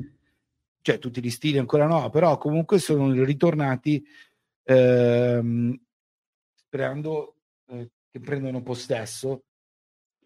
[0.81, 4.03] cioè tutti gli stili ancora no, però comunque sono ritornati
[4.63, 5.79] ehm,
[6.55, 7.35] sperando
[7.67, 9.45] eh, che prendano possesso,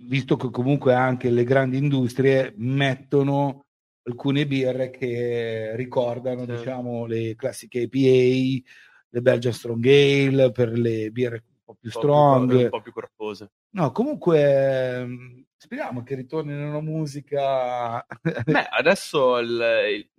[0.00, 3.64] visto che comunque anche le grandi industrie mettono
[4.02, 6.56] alcune birre che ricordano, Sì.
[6.56, 8.68] diciamo, le classiche IPA,
[9.08, 12.48] le Belgian Strong Ale per le birre po' più Un po' strong.
[12.48, 13.50] più, un po' più corpose.
[13.70, 18.04] No, comunque ehm, speriamo che ritornino la musica.
[18.44, 19.50] Beh, adesso il,
[19.90, 20.10] il-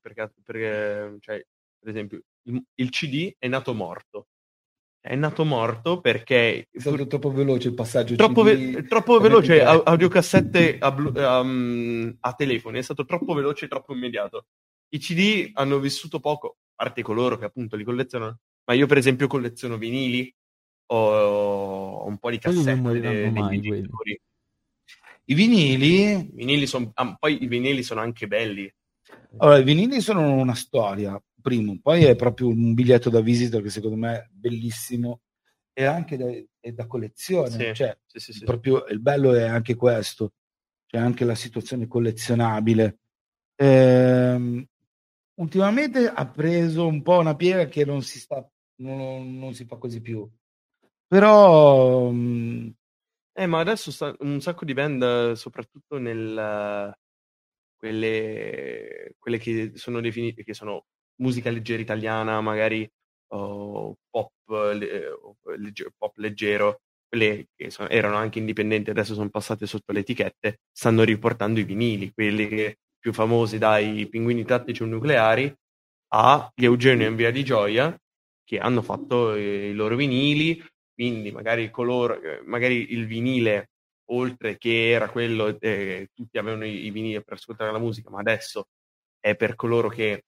[0.00, 1.46] perché, perché, cioè,
[1.78, 4.28] per esempio, il, il CD è nato morto.
[5.04, 8.16] È nato morto perché È stato troppo veloce il passaggio.
[8.16, 8.72] troppo, CD.
[8.74, 13.68] ve- troppo veloce a- audiocassette a, blu- um, a telefoni, è stato troppo veloce e
[13.68, 14.46] troppo immediato.
[14.88, 18.96] I CD hanno vissuto poco, a parte coloro che appunto li collezionano, ma io per
[18.96, 20.34] esempio colleziono vinili,
[20.86, 24.20] ho, un po' di cassette dei mai, genitori.
[25.26, 28.70] I vinili, I vinili son- ah, poi i vinili sono anche belli.
[29.38, 33.70] allora, i vinili sono una storia, primo, poi è proprio un biglietto da visita che
[33.70, 35.20] secondo me è bellissimo
[35.72, 36.26] e anche da,
[36.60, 38.44] è da collezione, Sì, cioè sì, sì, sì.
[38.44, 40.34] proprio il bello è anche questo,
[40.86, 42.98] c'è anche la situazione collezionabile.
[43.56, 44.64] Ehm,
[45.34, 49.76] ultimamente ha preso un po' una piega che non si sta, non, non si fa
[49.76, 50.28] così più.
[51.08, 52.10] Però
[53.36, 56.94] Eh, ma adesso sta un sacco di band, soprattutto nel
[57.76, 60.86] quelle, quelle che sono definite, che sono
[61.16, 62.88] musica leggera italiana, magari
[63.32, 64.30] o pop,
[64.74, 65.10] le-
[65.58, 70.60] legge- pop leggero, quelle che sono- erano anche indipendenti, adesso sono passate sotto le etichette,
[70.72, 75.52] stanno riportando i vinili, quelli più famosi dai Pinguini Tattici o Nucleari
[76.14, 77.96] a gli Eugenio in Via di Gioia,
[78.44, 80.62] che hanno fatto i loro vinili,
[80.94, 83.70] quindi magari il colore, eh, magari il vinile
[84.06, 88.20] oltre che era quello, eh, tutti avevano i, i vinili per ascoltare la musica, ma
[88.20, 88.68] adesso
[89.20, 90.24] è per coloro che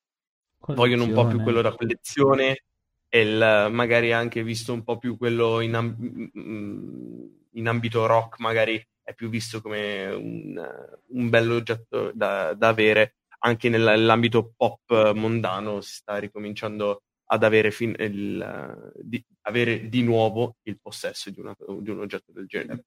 [0.68, 2.62] vogliono un po' più quello da collezione
[3.08, 9.14] e il, magari anche visto un po' più quello in, in ambito rock, magari è
[9.14, 13.16] più visto come un, un oggetto da, da, avere.
[13.40, 20.56] Anche nell'ambito pop mondano si sta ricominciando ad avere, fin, il, di, avere di nuovo
[20.62, 22.84] il possesso di, una, di un oggetto del genere.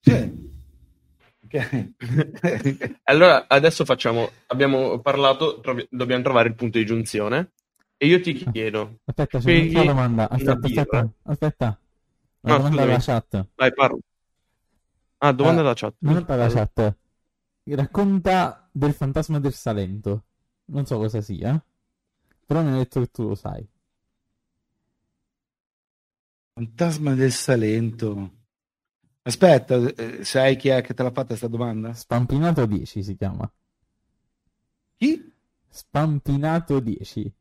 [0.00, 0.60] Sì.
[1.44, 1.94] Okay.
[3.04, 7.52] allora adesso facciamo, abbiamo parlato, trovi, dobbiamo trovare il punto di giunzione
[7.96, 9.00] e io ti chiedo...
[9.04, 11.78] Aspetta, c'è una domanda, aspetta, aspetta, aspetta.
[12.42, 13.46] Una no, domanda dalla chat.
[13.54, 13.98] Vai, parlo.
[15.18, 15.94] Ah, domanda uh, dalla chat.
[15.98, 16.96] Domanda dalla chat.
[17.64, 20.24] Racconta del fantasma del Salento.
[20.64, 21.62] Non so cosa sia,
[22.44, 23.64] però mi hai detto che tu lo sai.
[26.54, 28.30] Fantasma del Salento.
[29.22, 31.94] Aspetta, eh, sai chi è che te l'ha fatta questa domanda?
[31.94, 33.50] Spampinato 10 si chiama.
[34.96, 35.32] Chi?
[35.68, 37.32] Spampinato 10.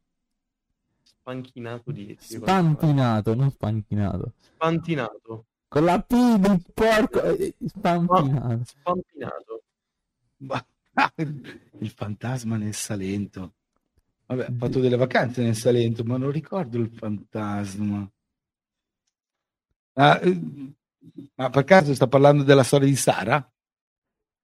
[1.04, 2.36] Spanchinato 10.
[2.36, 4.34] Spampinato, non spanchinato.
[4.38, 5.46] Spantinato.
[5.68, 7.22] Con la P di porco.
[7.22, 8.64] Eh, spampinato.
[8.64, 9.64] Spampinato.
[11.80, 13.54] Il fantasma nel Salento.
[14.28, 18.10] Vabbè, ho fatto delle vacanze nel Salento, ma non ricordo il fantasma.
[19.94, 20.40] Ah, eh,
[21.36, 23.52] ma per caso sta parlando della storia di Sara?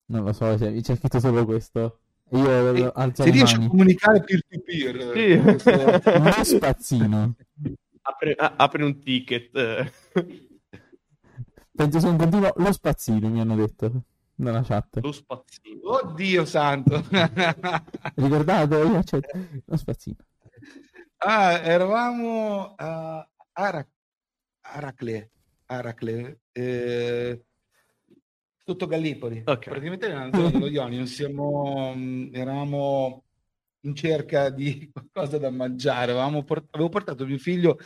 [0.10, 2.00] Non lo so, c'è, c'è scritto solo questo.
[2.32, 6.10] Io e, se riesci a comunicare peer to peer, sì.
[6.18, 7.36] uno spazzino.
[8.02, 9.92] Apri, apri un ticket.
[11.72, 14.04] Penso sia un continuo lo spazzino, mi hanno detto
[14.36, 15.00] nella chat.
[15.02, 15.80] Lo spazzino.
[15.84, 17.06] Oddio santo.
[18.16, 18.76] Ricordate?
[18.76, 19.02] Io
[19.66, 20.18] lo spazzino.
[21.18, 23.92] Ah, eravamo a Arac-
[24.62, 25.32] Aracle.
[25.68, 27.44] Aracle, eh,
[28.58, 29.42] sotto Gallipoli.
[29.46, 29.70] Okay.
[29.70, 33.24] Praticamente nella zona dello Ionio siamo, mm, eravamo
[33.82, 36.14] in cerca di qualcosa da mangiare.
[36.44, 37.78] Port- avevo portato mio figlio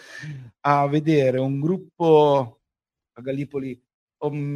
[0.61, 2.61] a vedere un gruppo
[3.13, 3.83] a Gallipoli
[4.19, 4.55] um,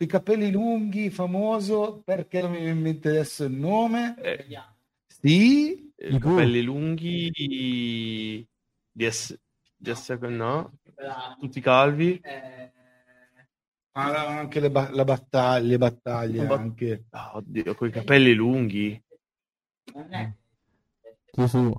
[0.00, 4.16] i capelli lunghi, famoso, perché non mi viene in mente adesso il nome?
[4.20, 4.46] Eh,
[5.06, 8.46] sì, i capelli lunghi
[9.76, 10.72] di essere no,
[11.38, 12.18] tutti calvi.
[12.20, 12.72] Eh...
[13.92, 17.04] Anche le, ba- la battaglia, le battaglie bat- anche.
[17.10, 19.02] Oh, oddio, con i capelli lunghi.
[21.32, 21.72] Gesù.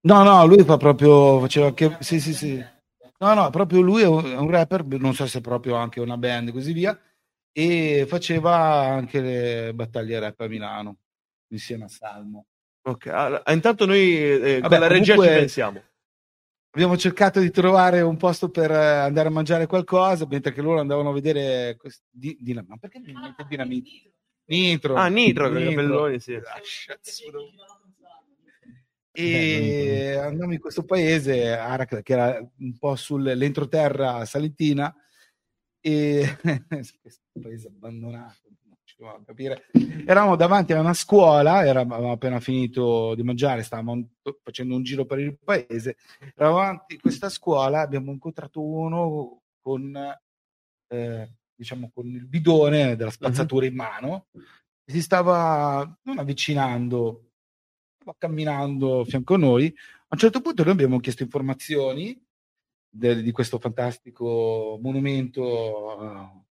[0.00, 2.64] No, no, lui fa proprio, faceva che, sì, sì, sì.
[3.18, 6.16] No, no, proprio lui è un, è un rapper, non so se proprio anche una
[6.16, 6.98] band e così via,
[7.52, 10.98] e faceva anche le battaglie rap a Milano,
[11.48, 12.46] insieme a Salmo.
[12.86, 15.82] Ok, allora, intanto noi eh, Vabbè, con la regia ci pensiamo.
[16.70, 20.78] Abbiamo cercato di trovare un posto per eh, andare a mangiare qualcosa, mentre che loro
[20.78, 24.12] andavano a vedere questi, di, di, ma perché mi mette dinamite?
[24.44, 24.94] Nitro.
[24.94, 26.34] Ah, Nitro, con i capelloni, sì.
[26.34, 26.60] Ah,
[29.10, 34.94] e andammo in questo paese, Aracle, che era un po' sull'entroterra salentina,
[35.80, 36.36] e
[37.02, 38.45] questo paese abbandonato
[39.04, 39.66] a capire.
[40.06, 44.08] Eravamo davanti a una scuola, eravamo appena finito di mangiare, stavamo
[44.42, 45.96] facendo un giro per il paese,
[46.34, 49.94] eravamo davanti a questa scuola, abbiamo incontrato uno con,
[50.88, 53.70] eh, diciamo, con il bidone della spazzatura uh-huh.
[53.70, 54.26] in mano,
[54.84, 57.32] si stava non avvicinando,
[57.98, 59.66] stava camminando a fianco a noi.
[59.66, 62.18] A un certo punto noi abbiamo chiesto informazioni
[62.88, 66.45] de, di questo fantastico monumento uh,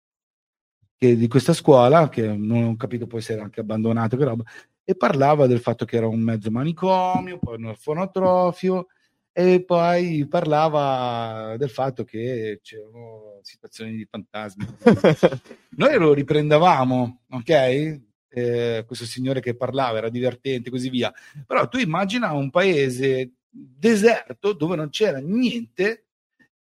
[1.06, 4.44] che, di questa scuola, che non ho capito poi se era anche abbandonato, che roba,
[4.84, 8.88] e parlava del fatto che era un mezzo manicomio, poi un orfanotrofio,
[9.32, 14.66] e poi parlava del fatto che c'erano situazioni di fantasmi.
[15.76, 18.00] Noi lo riprendevamo, ok?
[18.30, 21.14] Eh, questo signore che parlava era divertente e così via.
[21.46, 26.06] Però tu immagina un paese deserto dove non c'era niente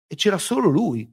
[0.07, 1.09] e c'era solo lui.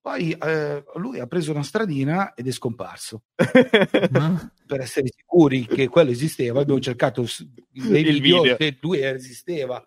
[0.00, 3.24] Poi eh, lui ha preso una stradina ed è scomparso.
[3.34, 7.24] per essere sicuri che quello esisteva, abbiamo cercato
[7.70, 8.56] dei video, video.
[8.56, 9.84] se lui esisteva.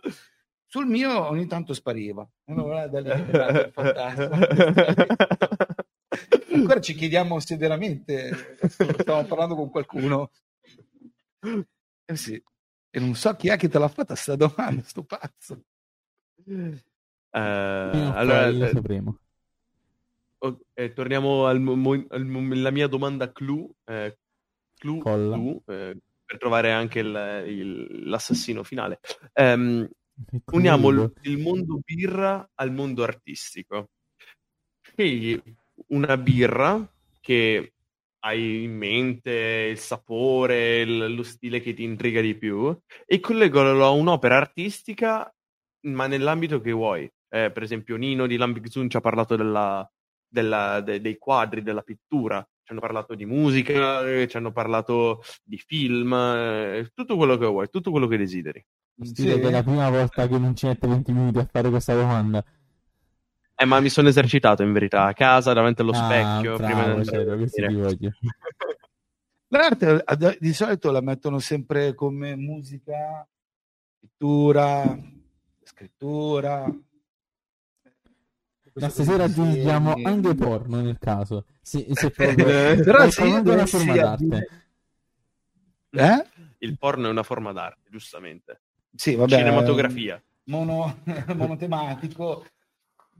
[0.66, 2.28] Sul mio ogni tanto spariva.
[6.52, 10.30] Ancora ci chiediamo se veramente stiamo parlando con qualcuno.
[12.06, 12.42] Eh sì.
[12.92, 15.64] E non so chi è che te l'ha fatta sta domanda, sto pazzo.
[16.46, 16.80] Uh,
[17.32, 18.50] allora,
[20.40, 24.18] sapremo eh, torniamo al, alla mia domanda clou, eh,
[24.78, 29.00] clou, clou eh, per trovare anche il, il, l'assassino finale.
[29.34, 29.88] Um,
[30.52, 33.90] uniamo il, il mondo birra al mondo artistico.
[34.82, 35.42] Scegli
[35.88, 36.88] una birra
[37.20, 37.74] che
[38.22, 43.86] hai in mente il sapore, il, lo stile che ti intriga di più e collegalo
[43.86, 45.34] a un'opera artistica,
[45.88, 47.10] ma nell'ambito che vuoi.
[47.32, 49.90] Eh, per esempio, Nino di Lambic Zun ci ha parlato della,
[50.30, 55.24] della, de, dei quadri, della pittura, ci hanno parlato di musica, eh, ci hanno parlato
[55.44, 58.64] di film, eh, tutto quello che vuoi, tutto quello che desideri.
[59.02, 59.40] Stile sì.
[59.40, 62.44] è la prima volta che non ci mette 20 minuti a fare questa domanda.
[63.56, 66.58] Eh, ma mi sono esercitato in verità a casa davanti allo ah, specchio.
[66.58, 68.10] Bravo, prima di certo,
[69.52, 70.06] L'arte
[70.40, 73.28] di solito la mettono sempre come musica,
[74.00, 74.96] pittura,
[75.64, 76.72] scrittura.
[78.80, 81.46] Ma stasera aggiungiamo anche porno nel caso.
[81.62, 82.46] Sì, se proprio...
[82.46, 84.48] Però sì, è una forma d'arte.
[85.92, 86.26] Eh?
[86.60, 88.62] Il porno è una forma d'arte, giustamente.
[88.96, 89.38] Sì, vabbè.
[89.38, 90.22] Cinematografia.
[90.46, 91.02] Mono,
[91.36, 92.46] monotematico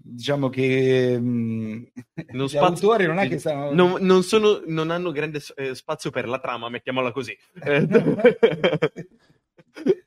[0.02, 1.92] diciamo che mh,
[2.32, 3.74] non gli spazio, autori non è che stanno...
[3.74, 7.38] non, non, sono, non hanno grande eh, spazio per la trama, mettiamola così.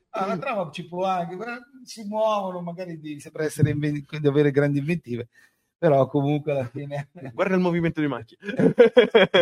[0.09, 1.37] ah, la trama ci può anche,
[1.83, 5.29] si muovono, magari di, sembra essere inven- di avere grandi inventive,
[5.77, 7.09] però comunque alla fine...
[7.33, 8.39] Guarda il movimento di macchina.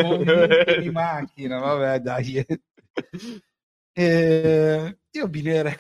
[0.04, 2.46] movimento di macchina, vabbè dai.
[3.94, 5.76] Eh, io abbinerei,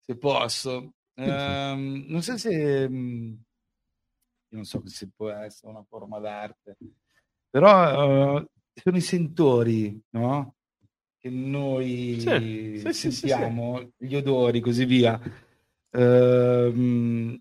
[0.00, 3.38] se posso, Um, non so se um,
[4.52, 6.78] non so se può essere una forma d'arte,
[7.50, 10.54] però uh, sono i sentori, no?
[11.20, 15.20] Che noi sì, sì, sentiamo, sì, gli odori, così via.
[15.90, 17.38] Uh,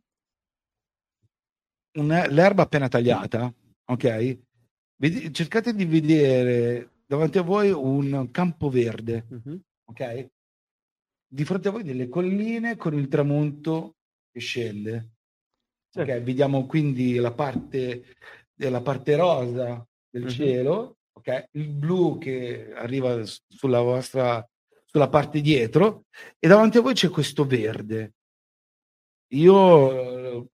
[1.94, 3.54] una, l'erba appena tagliata,
[3.86, 4.38] ok?
[4.98, 9.62] Vedi, cercate di vedere davanti a voi un campo verde, uh-huh.
[9.86, 10.30] ok?
[11.32, 13.98] di fronte a voi delle colline con il tramonto
[14.32, 15.12] che scende.
[15.92, 16.12] Certo.
[16.12, 18.16] Okay, vediamo quindi la parte,
[18.56, 20.30] la parte rosa del uh-huh.
[20.30, 24.48] cielo, okay, il blu che arriva sulla vostra
[24.92, 26.06] sulla parte dietro
[26.40, 28.16] e davanti a voi c'è questo verde.
[29.34, 30.50] Io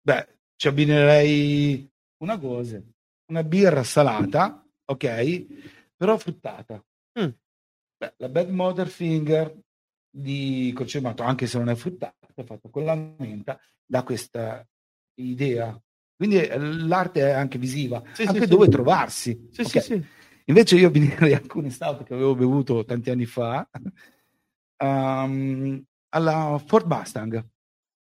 [0.00, 2.82] beh, ci abbinerei una cosa,
[3.26, 5.46] una birra salata, ok,
[5.96, 6.84] però fruttata.
[7.20, 7.28] Mm.
[7.96, 9.56] Beh, la Bad Mother Finger
[10.10, 14.66] di Crocemato, anche se non è fruttata, è fatta con la menta, da questa
[15.20, 15.80] idea.
[16.24, 18.70] Quindi eh, l'arte è anche visiva, sì, anche sì, dove sì.
[18.70, 19.48] trovarsi.
[19.58, 20.06] Okay.
[20.46, 23.68] Invece io venirei alcune stout che avevo bevuto tanti anni fa
[24.78, 27.46] um, alla Ford Mustang.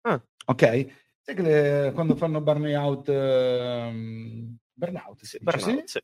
[0.01, 0.22] Ah.
[0.45, 0.86] Ok?
[1.22, 5.99] Sai che le, quando fanno burnout, um, burnout, sì, burnout, sì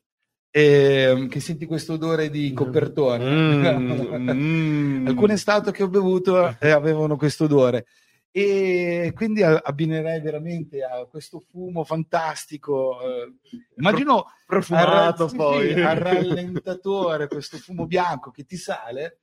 [0.54, 3.24] e, ehm, che senti questo odore di copertone.
[3.24, 5.06] Mm, mm.
[5.06, 7.86] Alcune stout che ho bevuto eh, avevano questo odore.
[8.34, 12.98] E quindi abbinerei veramente a questo fumo fantastico.
[13.02, 13.34] Eh,
[13.76, 19.20] immagino profumato al, poi sì, al rallentatore, questo fumo bianco che ti sale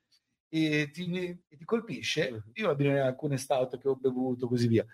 [0.47, 2.43] e ti, e ti colpisce.
[2.53, 4.85] Io abbinerei alcune stout che ho bevuto, così via.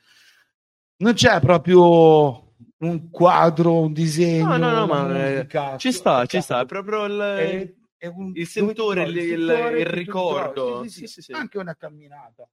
[0.98, 4.48] Non c'è proprio un quadro, un disegno.
[4.48, 5.48] No, no, no, ma eh,
[5.78, 9.86] ci sta, ci sta, è proprio il, è, è un, il sentore, il, il, il
[9.86, 10.88] ricordo.
[10.88, 12.48] Sì, sì, sì, Anche una camminata.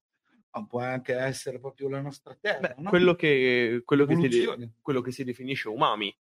[0.52, 2.68] Ma può anche essere proprio la nostra terra.
[2.68, 2.90] Beh, no?
[2.90, 6.14] quello, che, quello, che si, quello che si definisce umami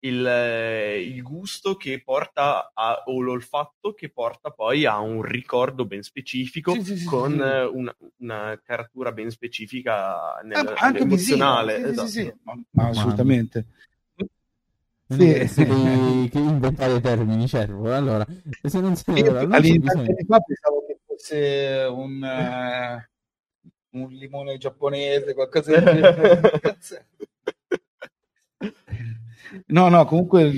[0.00, 6.02] il, il, gusto che porta a, o l'olfatto che porta poi a un ricordo ben
[6.02, 11.76] specifico sì, sì, sì, con una, una, caratura ben specifica nel, eh, anche emozionale.
[11.88, 12.08] Esatto.
[12.08, 13.66] Sì, ma, ma assolutamente.
[15.08, 15.46] Sì.
[15.46, 15.64] sì.
[15.64, 18.26] che inventare termini cervo allora
[18.60, 23.15] se non sei ora, non all'inizio pensavo che fosse un, uh,
[24.02, 26.00] un limone giapponese qualcosa di
[29.68, 30.50] No, no, comunque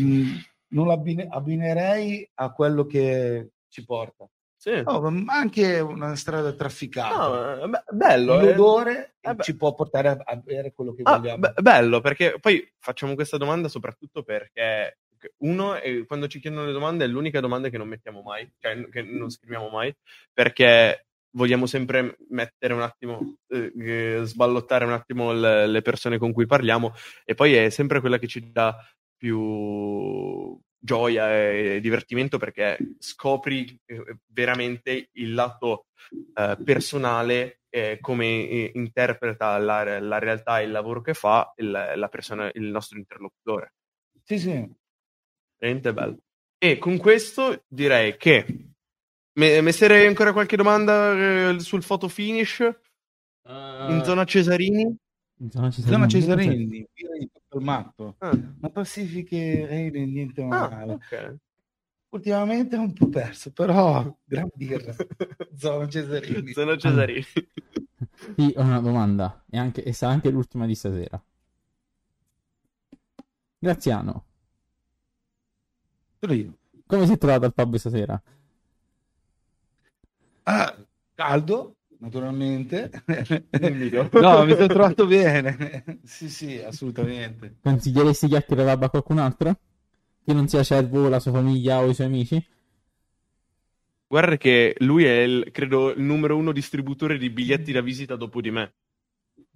[0.68, 4.28] non l'abbinerei a quello che ci porta.
[4.56, 4.82] Sì.
[4.82, 7.64] No, ma anche una strada trafficata.
[7.64, 8.40] No, bello.
[8.40, 8.44] Eh.
[8.44, 9.36] L'odore eh.
[9.38, 11.38] ci può portare a avere quello che ah, vogliamo.
[11.38, 14.98] Be- bello, perché poi facciamo questa domanda soprattutto perché
[15.38, 15.74] uno,
[16.06, 19.30] quando ci chiedono le domande, è l'unica domanda che non mettiamo mai, cioè che non
[19.30, 19.94] scriviamo mai,
[20.32, 26.46] perché vogliamo sempre mettere un attimo, eh, sballottare un attimo le, le, persone con cui
[26.46, 26.92] parliamo
[27.24, 28.76] e poi è sempre quella che ci dà
[29.16, 35.86] più gioia e divertimento perché scopri eh, veramente il lato
[36.34, 41.70] eh, personale eh, come eh, interpreta la, la, realtà e il lavoro che fa il,
[41.70, 43.74] la persona, il nostro interlocutore.
[44.22, 44.66] Sì, sì.
[45.58, 46.18] Veramente bello.
[46.56, 48.67] E con questo direi che
[49.38, 52.58] Messerei ancora qualche domanda eh, sul photo finish?
[53.42, 54.82] Uh, In zona Cesarini?
[55.40, 56.66] in zona Zona Cesarini.
[56.66, 58.16] Cesarini, via di tutto il matto.
[58.18, 60.92] Ah, Ma pacifiche Reine niente ah, male.
[60.94, 61.36] ok.
[62.10, 64.92] Ultimamente è un po' perso, però gran birra.
[65.54, 66.52] Zona Cesarini.
[66.52, 67.24] Zona Cesarini.
[68.36, 69.44] Sì, ho una domanda.
[69.48, 71.22] E, anche, e sarà anche l'ultima di stasera.
[73.60, 74.24] Graziano,
[76.86, 78.20] come si è trovato al pub stasera?
[80.50, 80.74] Ah,
[81.14, 82.90] caldo, naturalmente.
[84.12, 86.00] No, mi sono trovato bene.
[86.04, 87.56] sì, sì, assolutamente.
[87.62, 89.54] Consiglieresti chiacchiere a qualcun altro?
[90.24, 92.42] Che non sia Cervo, la sua famiglia o i suoi amici?
[94.06, 98.40] Guarda che lui è, il, credo, il numero uno distributore di biglietti da visita dopo
[98.40, 98.72] di me.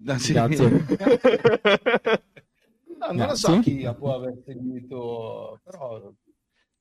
[0.06, 0.32] Ah, sì.
[0.34, 0.84] Grazie.
[3.02, 3.76] No, non lo so Grazie.
[3.76, 6.12] chi può aver seguito, però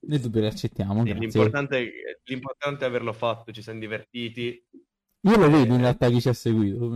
[0.04, 4.62] Noi dubbi li accettiamo, Sì, l'importante, è, l'importante è averlo fatto, ci siamo divertiti.
[5.20, 6.92] Io lo vedo in realtà chi ci ha seguito.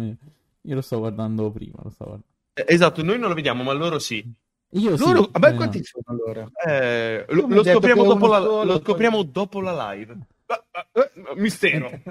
[0.62, 2.26] Io lo sto guardando prima, lo sto guardando.
[2.54, 4.24] Eh, Esatto, noi non lo vediamo, ma loro sì.
[4.70, 5.57] Io sì, loro, vabbè, eh, no.
[5.57, 6.50] quanti sono allora?
[6.66, 10.18] Eh, lo, lo scopriamo, dopo la, solo, lo poi- scopriamo dopo la live.
[10.46, 11.90] Ah, ah, ah, Mistero.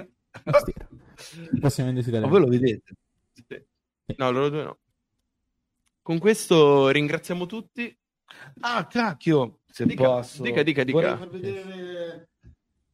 [0.44, 0.88] Mistero.
[1.60, 2.24] Possiamo investigare.
[2.24, 2.94] Ma voi lo vedete?
[3.46, 3.62] Sì.
[4.16, 4.78] No, loro due no.
[6.00, 7.94] Con questo ringraziamo tutti.
[8.60, 10.42] Ah, cacchio, se Dica, posso.
[10.42, 10.98] dica, dica, dica.
[10.98, 12.28] Vorrei far vedere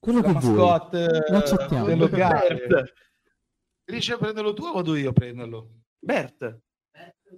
[0.00, 0.54] Quello la che vuoi.
[0.56, 1.84] mascotte Lo accettiamo.
[1.86, 2.54] del locale.
[2.66, 2.92] Bert.
[3.84, 5.68] Riesci a prenderlo tu o vado io a prenderlo?
[6.00, 6.58] Bert.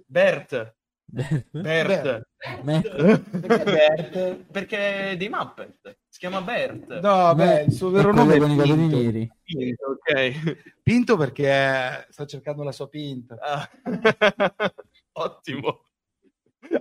[0.07, 0.75] Bert.
[1.05, 1.47] Bert.
[1.51, 2.27] Bert.
[2.63, 3.29] Bert.
[3.39, 4.35] Perché Bert?
[4.51, 5.97] Perché è dei Muppet.
[6.09, 6.99] Si chiama Bert.
[7.01, 8.97] No, beh, il suo vero nome è con i capelli Pinto.
[8.97, 9.75] neri.
[9.87, 10.73] Ok.
[10.81, 13.37] Pinto perché sta cercando la sua pinta.
[13.39, 13.69] Ah.
[15.13, 15.81] ottimo.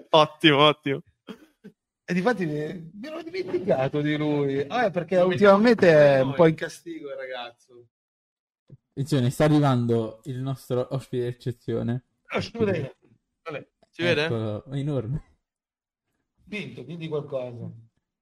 [0.08, 1.02] Ottimo, ottimo.
[2.06, 4.60] E difatti mi ero dimenticato di lui.
[4.68, 6.28] Ah, perché Lo ultimamente è noi.
[6.28, 7.86] un po' in castigo il ragazzo.
[8.90, 12.04] Attenzione, sta arrivando il nostro ospite d'eccezione.
[12.26, 12.96] Ah, si vede.
[13.42, 14.24] Vabbè, si vede?
[14.24, 15.22] Eccolo, è enorme.
[16.46, 17.70] Pinto, digli qualcosa.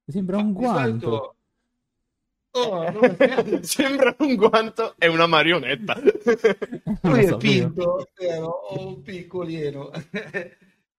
[0.07, 1.37] Sembra un guanto.
[2.53, 3.17] Oh, non-
[3.65, 5.97] Sembra un guanto e una marionetta.
[7.03, 8.47] Non lui so, è Pinto, vero?
[8.47, 9.91] O un piccolino.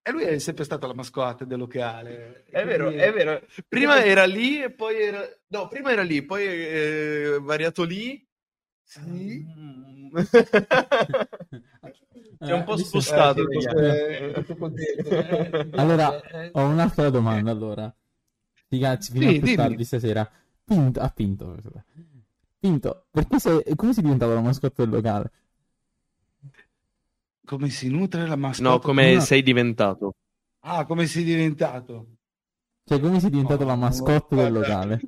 [0.05, 2.43] E lui è sempre stato la mascotte del locale.
[2.49, 3.41] È vero, è vero.
[3.67, 5.21] Prima era lì e poi era...
[5.47, 8.21] No, prima era lì, poi è variato lì.
[8.83, 9.45] Sì.
[9.57, 10.15] Mm.
[12.43, 13.49] Eh, È un po' visto- spostato.
[13.49, 14.45] Eh, eh,
[15.09, 15.69] eh.
[15.75, 17.93] Allora, Eh, ho un'altra domanda allora.
[18.67, 20.29] Ragazzi, fino Sì, a tardi stasera.
[20.65, 21.55] Pinto, ah, Pinto.
[22.59, 25.31] Pinto, perché sei, come sei diventato la mascotte del locale?
[27.45, 28.69] Come si nutre la mascotte?
[28.69, 29.19] No, come No.
[29.21, 30.13] sei diventato?
[30.65, 32.07] Ah, come sei diventato?
[32.85, 34.59] Cioè, come sei diventato Oh, la mascotte del guarda.
[34.59, 35.01] locale?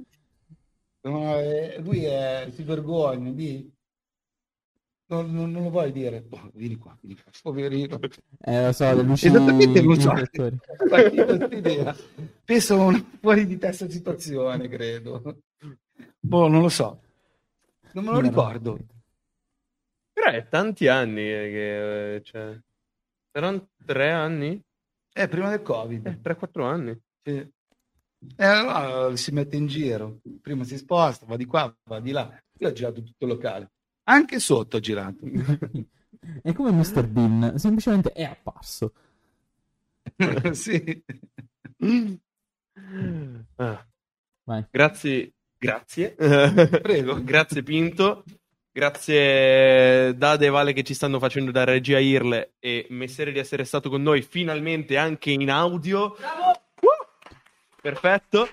[1.03, 3.71] No, eh, lui è, si vergogna, di...
[5.07, 6.25] non, non- non lo vuoi dire.
[6.29, 7.99] Oh, vieni qua, vieni qua, poverino.
[8.41, 10.13] Eh, lo so, le luci Esattamente lo so.
[12.43, 15.21] Penso a una fuori di testa situazione, credo.
[16.19, 17.01] Boh, non lo so.
[17.93, 18.77] Non me lo ricordo.
[20.15, 22.15] Però è tanti anni eh, che...
[22.15, 22.57] eh, Cioè...
[23.31, 24.61] Saranno tre anni?
[25.13, 26.05] Eh, prima del Covid.
[26.07, 26.97] Eh, tre, quattro anni.
[27.21, 27.33] Sì.
[28.37, 30.19] E allora si mette in giro.
[30.41, 32.33] Prima si sposta, va di qua, va di là.
[32.59, 33.71] Io ho girato tutto il locale.
[34.07, 35.25] Anche sotto ho girato.
[36.41, 37.07] È come Mr.
[37.07, 38.93] Bean, semplicemente è apparso.
[40.53, 41.03] sì.
[43.57, 43.85] Ah,
[44.43, 44.65] Vai.
[44.71, 45.33] grazie.
[45.57, 46.15] Grazie.
[46.15, 47.21] Prego.
[47.23, 48.23] Grazie Pinto.
[48.75, 53.63] Grazie Dade e Vale che ci stanno facendo da regia Irle e Messere di essere
[53.63, 56.07] stato con noi finalmente anche in audio.
[56.07, 57.05] Uh!
[57.81, 58.49] Perfetto.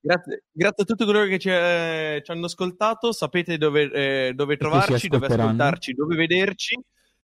[0.00, 3.12] Grazie, grazie a tutti coloro che ci, eh, ci hanno ascoltato.
[3.12, 6.76] Sapete dove, eh, dove ci trovarci, dove ascoltarci, dove vederci.